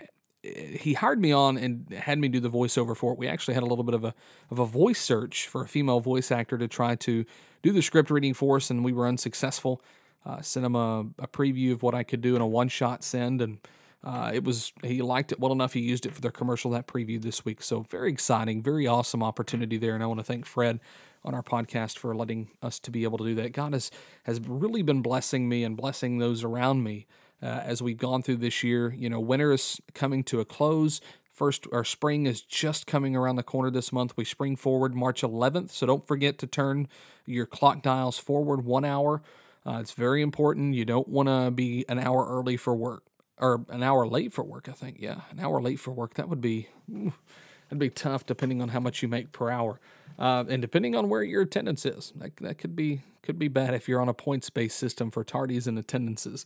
he 0.43 0.93
hired 0.93 1.21
me 1.21 1.31
on 1.31 1.57
and 1.57 1.91
had 1.93 2.17
me 2.17 2.27
do 2.27 2.39
the 2.39 2.49
voiceover 2.49 2.97
for 2.97 3.13
it. 3.13 3.19
We 3.19 3.27
actually 3.27 3.53
had 3.53 3.63
a 3.63 3.67
little 3.67 3.83
bit 3.83 3.93
of 3.93 4.03
a 4.03 4.15
of 4.49 4.57
a 4.57 4.65
voice 4.65 4.99
search 4.99 5.47
for 5.47 5.61
a 5.61 5.67
female 5.67 5.99
voice 5.99 6.31
actor 6.31 6.57
to 6.57 6.67
try 6.67 6.95
to 6.95 7.25
do 7.61 7.71
the 7.71 7.81
script 7.81 8.09
reading 8.09 8.33
for 8.33 8.55
us, 8.55 8.71
and 8.71 8.83
we 8.83 8.91
were 8.91 9.07
unsuccessful. 9.07 9.81
Uh, 10.25 10.41
sent 10.41 10.65
him 10.65 10.75
a, 10.75 10.99
a, 11.17 11.27
preview 11.27 11.71
of 11.71 11.81
what 11.81 11.95
I 11.95 12.03
could 12.03 12.21
do 12.21 12.35
in 12.35 12.41
a 12.41 12.47
one 12.47 12.67
shot 12.67 13.03
send, 13.03 13.41
and 13.41 13.57
uh, 14.03 14.31
it 14.31 14.43
was 14.43 14.71
he 14.83 15.01
liked 15.01 15.31
it 15.31 15.39
well 15.39 15.51
enough. 15.51 15.73
He 15.73 15.79
used 15.79 16.05
it 16.05 16.13
for 16.13 16.21
their 16.21 16.31
commercial 16.31 16.69
that 16.71 16.85
preview 16.85 17.19
this 17.19 17.43
week. 17.43 17.63
So 17.63 17.81
very 17.89 18.11
exciting, 18.11 18.61
very 18.61 18.85
awesome 18.85 19.23
opportunity 19.23 19.77
there, 19.77 19.95
and 19.95 20.03
I 20.03 20.05
want 20.05 20.19
to 20.19 20.23
thank 20.23 20.45
Fred 20.45 20.79
on 21.23 21.33
our 21.33 21.43
podcast 21.43 21.97
for 21.97 22.15
letting 22.15 22.49
us 22.61 22.79
to 22.79 22.91
be 22.91 23.03
able 23.03 23.17
to 23.19 23.23
do 23.23 23.35
that. 23.35 23.53
God 23.53 23.73
has 23.73 23.89
has 24.23 24.39
really 24.41 24.83
been 24.83 25.01
blessing 25.01 25.49
me 25.49 25.63
and 25.63 25.75
blessing 25.75 26.19
those 26.19 26.43
around 26.43 26.83
me 26.83 27.07
uh, 27.41 27.45
as 27.45 27.81
we've 27.81 27.97
gone 27.97 28.21
through 28.21 28.37
this 28.37 28.63
year. 28.63 28.93
You 28.93 29.09
know, 29.09 29.19
winter 29.19 29.51
is 29.51 29.81
coming 29.93 30.23
to 30.25 30.39
a 30.39 30.45
close. 30.45 31.01
First, 31.31 31.65
our 31.71 31.83
spring 31.83 32.27
is 32.27 32.41
just 32.41 32.85
coming 32.85 33.15
around 33.15 33.37
the 33.37 33.43
corner 33.43 33.71
this 33.71 33.91
month. 33.91 34.15
We 34.15 34.25
spring 34.25 34.55
forward 34.55 34.93
March 34.93 35.21
11th, 35.21 35.71
so 35.71 35.87
don't 35.87 36.05
forget 36.05 36.37
to 36.39 36.47
turn 36.47 36.87
your 37.25 37.45
clock 37.45 37.81
dials 37.81 38.19
forward 38.19 38.65
one 38.65 38.85
hour. 38.85 39.21
Uh, 39.65 39.77
it's 39.79 39.91
very 39.91 40.21
important. 40.21 40.75
You 40.75 40.85
don't 40.85 41.07
want 41.07 41.29
to 41.29 41.51
be 41.51 41.85
an 41.87 41.99
hour 41.99 42.25
early 42.27 42.57
for 42.57 42.75
work 42.75 43.03
or 43.37 43.65
an 43.69 43.83
hour 43.83 44.07
late 44.07 44.33
for 44.33 44.43
work. 44.43 44.69
I 44.69 44.73
think, 44.73 44.97
yeah, 44.99 45.21
an 45.31 45.39
hour 45.39 45.61
late 45.61 45.79
for 45.79 45.91
work. 45.91 46.13
That 46.15 46.29
would 46.29 46.41
be 46.41 46.69
that'd 46.87 47.79
be 47.79 47.89
tough 47.89 48.25
depending 48.25 48.61
on 48.61 48.69
how 48.69 48.79
much 48.79 49.01
you 49.01 49.07
make 49.07 49.31
per 49.31 49.49
hour, 49.49 49.79
uh, 50.17 50.45
and 50.47 50.61
depending 50.61 50.95
on 50.95 51.09
where 51.09 51.23
your 51.23 51.41
attendance 51.41 51.85
is. 51.85 52.13
That 52.15 52.37
that 52.37 52.57
could 52.57 52.75
be 52.75 53.01
could 53.23 53.37
be 53.37 53.47
bad 53.47 53.73
if 53.73 53.87
you're 53.87 54.01
on 54.01 54.09
a 54.09 54.13
points 54.13 54.49
based 54.49 54.77
system 54.77 55.11
for 55.11 55.23
tardies 55.23 55.67
and 55.67 55.77
attendances. 55.77 56.45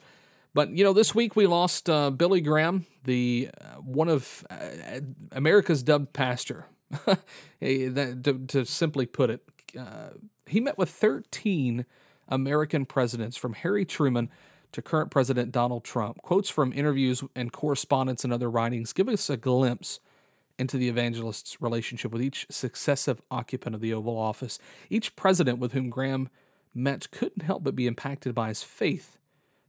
But 0.53 0.71
you 0.71 0.83
know, 0.83 0.93
this 0.93 1.13
week 1.13 1.35
we 1.35 1.47
lost 1.47 1.89
uh, 1.89 2.11
Billy 2.11 2.41
Graham, 2.41 2.85
the 3.03 3.49
uh, 3.59 3.81
one 3.81 4.07
of 4.09 4.45
uh, 4.49 5.01
America's 5.31 5.83
dubbed 5.83 6.13
pastor. 6.13 6.65
that, 7.59 8.21
to, 8.23 8.45
to, 8.47 8.63
simply 8.63 9.07
put 9.07 9.31
it, 9.31 9.41
uh, 9.77 10.09
he 10.45 10.61
met 10.61 10.77
with 10.77 10.89
13 10.89 11.83
American 12.27 12.85
presidents 12.85 13.37
from 13.37 13.53
Harry 13.53 13.85
Truman 13.85 14.29
to 14.71 14.81
current 14.81 15.11
President 15.11 15.51
Donald 15.51 15.83
Trump. 15.83 16.21
Quotes 16.21 16.49
from 16.49 16.73
interviews 16.73 17.23
and 17.35 17.51
correspondence 17.51 18.23
and 18.23 18.33
other 18.33 18.49
writings 18.49 18.93
give 18.93 19.07
us 19.07 19.29
a 19.29 19.37
glimpse 19.37 19.99
into 20.57 20.77
the 20.77 20.87
evangelist's 20.87 21.61
relationship 21.61 22.11
with 22.11 22.21
each 22.21 22.45
successive 22.49 23.21
occupant 23.29 23.75
of 23.75 23.81
the 23.81 23.93
Oval 23.93 24.17
Office. 24.17 24.59
Each 24.89 25.15
president 25.15 25.59
with 25.59 25.73
whom 25.73 25.89
Graham 25.89 26.29
met 26.73 27.09
couldn't 27.11 27.43
help 27.43 27.63
but 27.63 27.75
be 27.75 27.87
impacted 27.87 28.33
by 28.33 28.49
his 28.49 28.63
faith. 28.63 29.17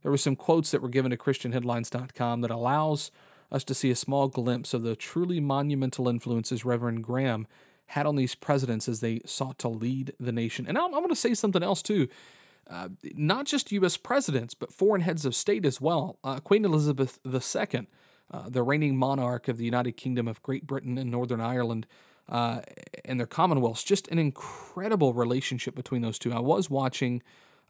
There 0.03 0.11
were 0.11 0.17
some 0.17 0.37
quotes 0.37 0.71
that 0.71 0.83
were 0.83 0.89
given 0.89 1.11
to 1.11 1.17
ChristianHeadlines.com 1.17 2.41
that 2.41 2.51
allows 2.51 3.11
us 3.51 3.65
to 3.65 3.75
see 3.75 3.91
a 3.91 3.97
small 3.97 4.29
glimpse 4.29 4.75
of 4.75 4.83
the 4.83 4.97
truly 4.97 5.41
monumental 5.41 6.09
influences 6.09 6.65
Reverend 6.65 7.03
Graham 7.05 7.47
had 7.87 8.07
on 8.07 8.17
these 8.17 8.35
presidents 8.35 8.89
as 8.89 9.01
they 9.01 9.21
sought 9.25 9.59
to 9.61 9.69
lead 9.69 10.13
the 10.19 10.33
nation. 10.33 10.67
And 10.69 10.77
I'm, 10.77 10.87
I'm 10.87 11.01
going 11.01 11.09
to 11.09 11.17
say 11.17 11.35
something 11.35 11.63
else 11.63 11.83
too. 11.83 12.09
Uh, 12.69 12.89
not 13.15 13.47
just 13.47 13.71
U.S. 13.73 13.97
presidents, 13.97 14.55
but 14.55 14.73
foreign 14.73 15.03
heads 15.03 15.25
of 15.25 15.35
state 15.35 15.65
as 15.65 15.81
well. 15.81 16.19
Uh, 16.25 16.41
Queen 16.41 16.65
Elizabeth 16.65 17.19
II, 17.25 17.87
uh, 18.31 18.49
the 18.49 18.63
reigning 18.63 18.97
monarch 18.97 19.47
of 19.47 19.57
the 19.57 19.65
United 19.65 19.93
Kingdom 19.93 20.27
of 20.27 20.43
Great 20.43 20.67
Britain 20.67 20.99
and 20.99 21.11
Northern 21.11 21.41
Ireland, 21.41 21.87
uh, 22.29 22.63
and 23.05 23.21
their 23.21 23.27
commonwealths, 23.27 23.85
just 23.85 24.09
an 24.09 24.19
incredible 24.19 25.15
relationship 25.15 25.77
between 25.77 26.03
those 26.03 26.19
two. 26.19 26.33
I 26.33 26.41
was 26.41 26.69
watching 26.69 27.23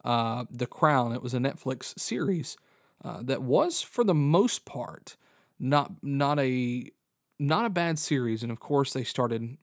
uh, 0.02 0.46
The 0.50 0.66
Crown, 0.66 1.12
it 1.12 1.22
was 1.22 1.34
a 1.34 1.38
Netflix 1.38 1.98
series 1.98 2.56
uh, 3.04 3.18
that 3.22 3.42
was, 3.42 3.82
for 3.82 4.02
the 4.02 4.14
most 4.14 4.64
part, 4.64 5.16
not 5.58 5.92
not 6.02 6.38
a 6.38 6.90
not 7.38 7.66
a 7.66 7.70
bad 7.70 7.98
series, 7.98 8.42
and 8.42 8.50
of 8.50 8.60
course 8.60 8.92
they 8.92 9.04
started 9.04 9.58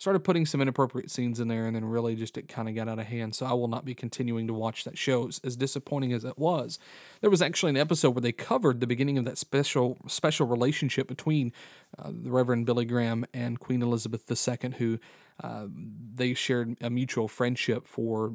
started 0.00 0.20
putting 0.20 0.46
some 0.46 0.62
inappropriate 0.62 1.10
scenes 1.10 1.40
in 1.40 1.48
there, 1.48 1.66
and 1.66 1.76
then 1.76 1.84
really 1.84 2.16
just 2.16 2.38
it 2.38 2.48
kind 2.48 2.70
of 2.70 2.74
got 2.74 2.88
out 2.88 2.98
of 2.98 3.04
hand. 3.04 3.34
So 3.34 3.44
I 3.44 3.52
will 3.52 3.68
not 3.68 3.84
be 3.84 3.94
continuing 3.94 4.46
to 4.46 4.54
watch 4.54 4.84
that 4.84 4.96
show, 4.96 5.28
as, 5.28 5.56
disappointing 5.56 6.14
as 6.14 6.24
it 6.24 6.38
was. 6.38 6.78
There 7.20 7.28
was 7.28 7.42
actually 7.42 7.68
an 7.68 7.76
episode 7.76 8.14
where 8.14 8.22
they 8.22 8.32
covered 8.32 8.80
the 8.80 8.86
beginning 8.86 9.18
of 9.18 9.26
that 9.26 9.36
special 9.36 9.98
special 10.08 10.46
relationship 10.46 11.06
between 11.06 11.52
uh, 11.98 12.10
the 12.10 12.30
Reverend 12.30 12.64
Billy 12.64 12.86
Graham 12.86 13.26
and 13.34 13.60
Queen 13.60 13.82
Elizabeth 13.82 14.24
II, 14.30 14.70
who 14.78 14.98
uh, 15.44 15.66
they 15.68 16.32
shared 16.32 16.78
a 16.80 16.88
mutual 16.88 17.28
friendship 17.28 17.86
for 17.86 18.32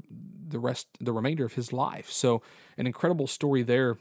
the 0.48 0.60
rest, 0.60 0.88
the 1.00 1.14
remainder 1.14 1.46
of 1.46 1.54
his 1.54 1.74
life. 1.74 2.12
So 2.12 2.44
an 2.78 2.86
incredible 2.86 3.26
story 3.26 3.64
there 3.64 3.98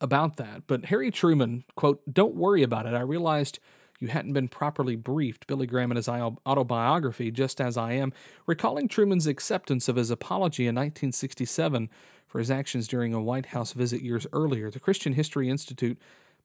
about 0.00 0.38
that. 0.38 0.62
But 0.66 0.86
Harry 0.86 1.10
Truman, 1.10 1.64
quote, 1.74 2.00
don't 2.10 2.34
worry 2.34 2.62
about 2.62 2.86
it. 2.86 2.94
I 2.94 3.00
realized 3.00 3.58
you 4.00 4.08
hadn't 4.08 4.32
been 4.32 4.48
properly 4.48 4.96
briefed, 4.96 5.46
Billy 5.46 5.66
Graham 5.66 5.90
in 5.90 5.96
his 5.96 6.08
autobiography, 6.08 7.30
just 7.30 7.60
as 7.60 7.76
I 7.76 7.92
am, 7.92 8.12
recalling 8.46 8.88
Truman's 8.88 9.26
acceptance 9.26 9.88
of 9.88 9.96
his 9.96 10.10
apology 10.10 10.64
in 10.64 10.74
1967 10.74 11.90
for 12.26 12.38
his 12.38 12.50
actions 12.50 12.88
during 12.88 13.12
a 13.12 13.20
White 13.20 13.46
House 13.46 13.72
visit 13.72 14.02
years 14.02 14.26
earlier. 14.32 14.70
The 14.70 14.80
Christian 14.80 15.12
History 15.12 15.50
Institute 15.50 15.98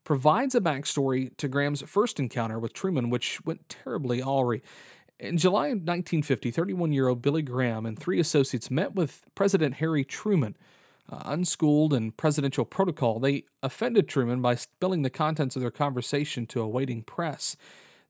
provides 0.04 0.54
a 0.54 0.62
backstory 0.62 1.36
to 1.38 1.48
Graham's 1.48 1.82
first 1.84 2.20
encounter 2.20 2.60
with 2.60 2.74
Truman, 2.74 3.10
which 3.10 3.44
went 3.46 3.70
terribly 3.70 4.22
awry. 4.22 4.62
In 5.18 5.38
July 5.38 5.70
1950, 5.70 6.52
31 6.52 6.92
year 6.92 7.08
old 7.08 7.22
Billy 7.22 7.42
Graham 7.42 7.86
and 7.86 7.98
three 7.98 8.20
associates 8.20 8.70
met 8.70 8.96
with 8.96 9.26
President 9.34 9.76
Harry 9.76 10.04
Truman 10.04 10.58
uh, 11.10 11.22
unschooled 11.26 11.94
in 11.94 12.12
presidential 12.12 12.66
protocol, 12.66 13.20
they 13.20 13.44
offended 13.62 14.08
Truman 14.08 14.42
by 14.42 14.56
spilling 14.56 15.02
the 15.04 15.10
contents 15.10 15.56
of 15.56 15.62
their 15.62 15.72
conversation 15.72 16.46
to 16.48 16.62
a 16.62 16.68
waiting 16.68 17.04
press. 17.04 17.56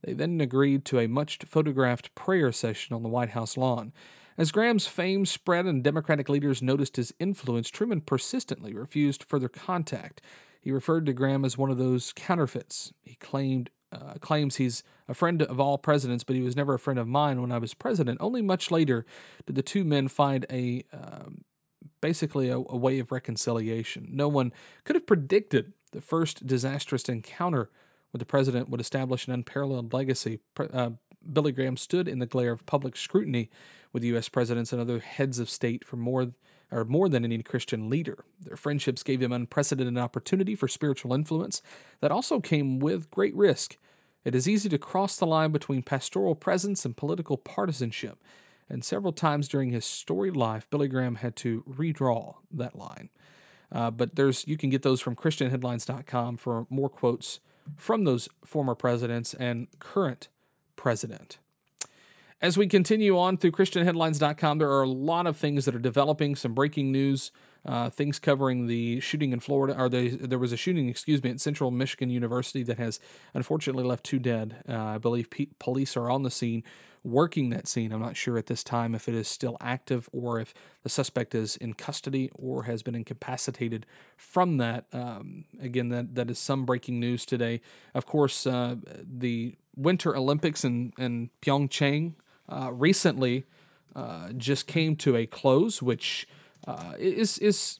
They 0.03 0.13
then 0.13 0.39
agreed 0.39 0.85
to 0.85 0.99
a 0.99 1.07
much 1.07 1.39
photographed 1.45 2.13
prayer 2.15 2.51
session 2.51 2.95
on 2.95 3.03
the 3.03 3.09
White 3.09 3.31
House 3.31 3.57
lawn. 3.57 3.91
As 4.37 4.51
Graham's 4.51 4.87
fame 4.87 5.25
spread 5.25 5.65
and 5.65 5.83
Democratic 5.83 6.27
leaders 6.27 6.61
noticed 6.61 6.97
his 6.97 7.13
influence, 7.19 7.69
Truman 7.69 8.01
persistently 8.01 8.73
refused 8.73 9.23
further 9.23 9.47
contact. 9.47 10.21
He 10.61 10.71
referred 10.71 11.05
to 11.05 11.13
Graham 11.13 11.45
as 11.45 11.57
one 11.57 11.71
of 11.71 11.77
those 11.77 12.11
counterfeits. 12.13 12.91
He 13.03 13.15
claimed 13.15 13.69
uh, 13.91 14.15
claims 14.19 14.57
he's 14.57 14.83
a 15.07 15.13
friend 15.13 15.41
of 15.41 15.59
all 15.59 15.77
presidents, 15.77 16.23
but 16.23 16.35
he 16.35 16.41
was 16.41 16.55
never 16.55 16.73
a 16.73 16.79
friend 16.79 16.99
of 16.99 17.07
mine 17.07 17.39
when 17.39 17.51
I 17.51 17.59
was 17.59 17.73
president. 17.73 18.17
Only 18.19 18.41
much 18.41 18.69
later 18.69 19.05
did 19.45 19.55
the 19.55 19.61
two 19.61 19.85
men 19.85 20.09
find 20.09 20.45
a 20.51 20.83
um, 20.91 21.45
basically 22.01 22.49
a, 22.49 22.57
a 22.57 22.77
way 22.77 22.99
of 22.99 23.11
reconciliation. 23.11 24.07
No 24.11 24.27
one 24.27 24.53
could 24.83 24.95
have 24.95 25.07
predicted 25.07 25.73
the 25.91 26.01
first 26.01 26.45
disastrous 26.45 27.07
encounter 27.09 27.69
with 28.11 28.19
the 28.19 28.25
president 28.25 28.69
would 28.69 28.81
establish 28.81 29.27
an 29.27 29.33
unparalleled 29.33 29.93
legacy. 29.93 30.39
Uh, 30.57 30.91
Billy 31.31 31.51
Graham 31.51 31.77
stood 31.77 32.07
in 32.07 32.19
the 32.19 32.25
glare 32.25 32.51
of 32.51 32.65
public 32.65 32.95
scrutiny 32.95 33.49
with 33.91 34.03
U.S. 34.03 34.29
presidents 34.29 34.71
and 34.71 34.81
other 34.81 34.99
heads 34.99 35.39
of 35.39 35.49
state 35.49 35.85
for 35.85 35.95
more 35.95 36.31
or 36.71 36.83
more 36.83 37.09
than 37.09 37.23
any 37.23 37.41
Christian 37.43 37.89
leader. 37.89 38.25
Their 38.41 38.57
friendships 38.57 39.03
gave 39.03 39.21
him 39.21 39.31
unprecedented 39.31 39.97
opportunity 39.97 40.55
for 40.55 40.67
spiritual 40.67 41.13
influence 41.13 41.61
that 42.01 42.11
also 42.11 42.39
came 42.39 42.79
with 42.79 43.11
great 43.11 43.35
risk. 43.35 43.77
It 44.23 44.33
is 44.33 44.49
easy 44.49 44.69
to 44.69 44.77
cross 44.77 45.17
the 45.17 45.27
line 45.27 45.51
between 45.51 45.83
pastoral 45.83 46.35
presence 46.35 46.83
and 46.83 46.97
political 46.97 47.37
partisanship 47.37 48.17
and 48.69 48.83
several 48.83 49.13
times 49.13 49.47
during 49.47 49.71
his 49.71 49.85
storied 49.85 50.35
life, 50.35 50.67
Billy 50.69 50.87
Graham 50.87 51.15
had 51.15 51.35
to 51.37 51.63
redraw 51.63 52.35
that 52.51 52.75
line. 52.75 53.09
Uh, 53.71 53.91
but 53.91 54.15
there's 54.15 54.47
you 54.47 54.57
can 54.57 54.69
get 54.69 54.83
those 54.83 55.01
from 55.01 55.15
ChristianHeadlines.com 55.15 56.37
for 56.37 56.65
more 56.69 56.89
quotes 56.89 57.39
from 57.75 58.03
those 58.03 58.29
former 58.43 58.75
presidents 58.75 59.33
and 59.33 59.67
current 59.79 60.29
president. 60.75 61.39
As 62.41 62.57
we 62.57 62.67
continue 62.67 63.17
on 63.17 63.37
through 63.37 63.51
ChristianHeadlines.com, 63.51 64.57
there 64.59 64.69
are 64.69 64.83
a 64.83 64.89
lot 64.89 65.25
of 65.25 65.37
things 65.37 65.65
that 65.65 65.73
are 65.73 65.79
developing, 65.79 66.35
some 66.35 66.53
breaking 66.53 66.91
news, 66.91 67.31
uh, 67.65 67.89
things 67.89 68.19
covering 68.19 68.67
the 68.67 68.99
shooting 68.99 69.31
in 69.33 69.39
Florida, 69.39 69.79
or 69.79 69.89
the, 69.89 70.09
there 70.09 70.39
was 70.39 70.51
a 70.51 70.57
shooting, 70.57 70.87
excuse 70.87 71.23
me, 71.23 71.31
at 71.31 71.39
Central 71.39 71.71
Michigan 71.71 72.09
University 72.09 72.63
that 72.63 72.77
has 72.77 72.99
unfortunately 73.33 73.83
left 73.83 74.03
two 74.03 74.19
dead. 74.19 74.63
Uh, 74.67 74.75
I 74.75 74.97
believe 74.97 75.29
police 75.59 75.97
are 75.97 76.09
on 76.09 76.23
the 76.23 76.31
scene 76.31 76.63
working 77.05 77.51
that 77.51 77.67
scene. 77.67 77.91
I'm 77.91 78.01
not 78.01 78.17
sure 78.17 78.37
at 78.37 78.47
this 78.47 78.63
time 78.63 78.95
if 78.95 79.07
it 79.07 79.13
is 79.13 79.27
still 79.27 79.57
active 79.61 80.09
or 80.11 80.39
if 80.39 80.53
the 80.81 80.89
suspect 80.89 81.35
is 81.35 81.55
in 81.55 81.75
custody 81.75 82.31
or 82.33 82.63
has 82.63 82.81
been 82.81 82.95
incapacitated 82.95 83.85
from 84.17 84.57
that. 84.57 84.85
Um, 84.91 85.45
again, 85.61 85.89
that, 85.89 86.15
that 86.15 86.31
is 86.31 86.39
some 86.39 86.65
breaking 86.65 86.99
news 86.99 87.25
today. 87.25 87.61
Of 87.93 88.07
course, 88.07 88.47
uh, 88.47 88.77
the 89.03 89.55
Winter 89.75 90.15
Olympics 90.15 90.63
in, 90.63 90.93
in 90.97 91.29
Pyeongchang 91.43 92.13
uh, 92.49 92.71
recently 92.73 93.45
uh, 93.95 94.31
just 94.31 94.65
came 94.65 94.95
to 94.97 95.15
a 95.15 95.27
close, 95.27 95.83
which 95.83 96.27
uh, 96.67 96.93
is 96.97 97.37
is 97.39 97.79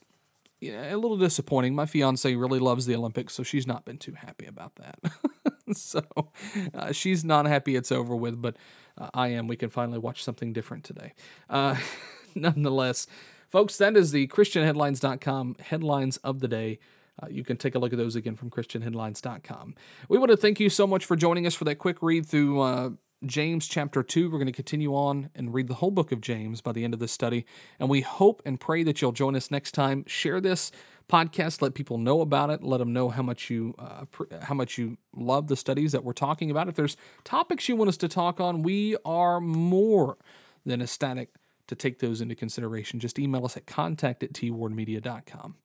a 0.64 0.96
little 0.96 1.18
disappointing. 1.18 1.76
My 1.76 1.86
fiance 1.86 2.34
really 2.36 2.60
loves 2.60 2.86
the 2.86 2.96
Olympics, 2.96 3.34
so 3.34 3.44
she's 3.44 3.68
not 3.68 3.86
been 3.86 3.98
too 3.98 4.14
happy 4.14 4.46
about 4.46 4.76
that. 4.76 5.00
so 5.74 6.02
uh, 6.74 6.92
she's 6.92 7.24
not 7.24 7.46
happy 7.46 7.76
it's 7.76 7.92
over 7.92 8.16
with, 8.16 8.42
but 8.42 8.58
uh, 8.98 9.10
I 9.14 9.30
am. 9.30 9.48
We 9.48 9.56
can 9.56 9.70
finally 9.70 10.00
watch 10.00 10.24
something 10.24 10.54
different 10.54 10.84
today. 10.84 11.14
Uh, 11.50 11.76
nonetheless, 12.36 13.08
folks, 13.50 13.78
that 13.78 13.96
is 13.96 14.12
the 14.12 14.28
ChristianHeadlines.com 14.28 15.58
headlines 15.60 16.18
of 16.18 16.40
the 16.40 16.48
day. 16.48 16.80
Uh, 17.22 17.28
you 17.30 17.46
can 17.46 17.56
take 17.56 17.76
a 17.76 17.80
look 17.80 17.94
at 17.94 17.98
those 17.98 18.16
again 18.16 18.36
from 18.36 18.50
ChristianHeadlines.com. 18.50 19.76
We 20.10 20.18
want 20.18 20.32
to 20.32 20.38
thank 20.38 20.60
you 20.60 20.70
so 20.70 20.86
much 20.86 21.06
for 21.06 21.16
joining 21.16 21.48
us 21.48 21.56
for 21.56 21.64
that 21.66 21.76
quick 21.76 22.02
read 22.02 22.26
through 22.26 22.60
uh, 22.60 22.90
James 23.26 23.68
chapter 23.68 24.04
2. 24.04 24.30
We're 24.30 24.38
going 24.38 24.48
to 24.48 24.52
continue 24.52 24.94
on 24.96 25.30
and 25.36 25.54
read 25.54 25.68
the 25.68 25.76
whole 25.76 25.92
book 25.92 26.12
of 26.12 26.22
James 26.22 26.62
by 26.62 26.72
the 26.72 26.84
end 26.84 26.94
of 26.94 27.00
this 27.00 27.12
study. 27.12 27.46
And 27.80 27.90
we 27.90 28.02
hope 28.02 28.42
and 28.46 28.60
pray 28.60 28.84
that 28.84 29.02
you'll 29.02 29.12
join 29.12 29.36
us 29.36 29.52
next 29.52 29.74
time. 29.74 30.04
Share 30.08 30.40
this 30.40 30.72
podcast, 31.10 31.62
let 31.62 31.74
people 31.74 31.98
know 31.98 32.22
about 32.22 32.50
it, 32.50 32.64
let 32.64 32.78
them 32.78 32.94
know 32.94 33.10
how 33.10 33.22
much 33.22 33.50
you 33.50 33.76
uh, 33.78 34.06
pr- 34.06 34.24
how 34.42 34.56
much 34.56 34.78
you 34.78 34.98
love 35.16 35.48
the 35.48 35.56
studies 35.56 35.92
that 35.92 36.04
we're 36.04 36.14
talking 36.14 36.50
about. 36.50 36.68
If 36.68 36.76
there's 36.76 36.98
topics 37.24 37.70
you 37.70 37.76
want 37.76 37.90
us 37.90 37.98
to 37.98 38.08
talk 38.08 38.40
on, 38.40 38.64
we 38.64 38.98
are 39.06 39.40
more 39.40 40.18
than 40.66 40.82
ecstatic 40.82 41.30
to 41.68 41.76
take 41.76 42.00
those 42.00 42.22
into 42.22 42.36
consideration. 42.36 43.00
Just 43.00 43.20
email 43.20 43.46
us 43.46 43.58
at 43.58 43.66
contact 43.66 44.24
at 44.24 44.34
twardmedia.com. 44.34 45.56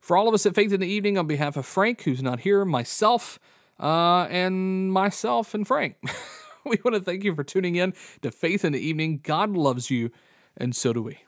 For 0.00 0.16
all 0.16 0.28
of 0.28 0.34
us 0.34 0.46
at 0.46 0.54
Faith 0.54 0.72
in 0.72 0.80
the 0.80 0.86
Evening, 0.86 1.18
on 1.18 1.26
behalf 1.26 1.56
of 1.56 1.66
Frank, 1.66 2.02
who's 2.02 2.22
not 2.22 2.40
here, 2.40 2.64
myself, 2.64 3.38
uh, 3.80 4.26
and 4.30 4.92
myself 4.92 5.54
and 5.54 5.66
Frank. 5.66 5.96
we 6.70 6.78
want 6.84 6.96
to 6.96 7.00
thank 7.00 7.24
you 7.24 7.34
for 7.34 7.44
tuning 7.44 7.76
in 7.76 7.94
to 8.22 8.30
Faith 8.30 8.64
in 8.64 8.72
the 8.72 8.80
Evening. 8.80 9.20
God 9.22 9.50
loves 9.50 9.90
you, 9.90 10.10
and 10.56 10.74
so 10.74 10.92
do 10.92 11.02
we. 11.02 11.18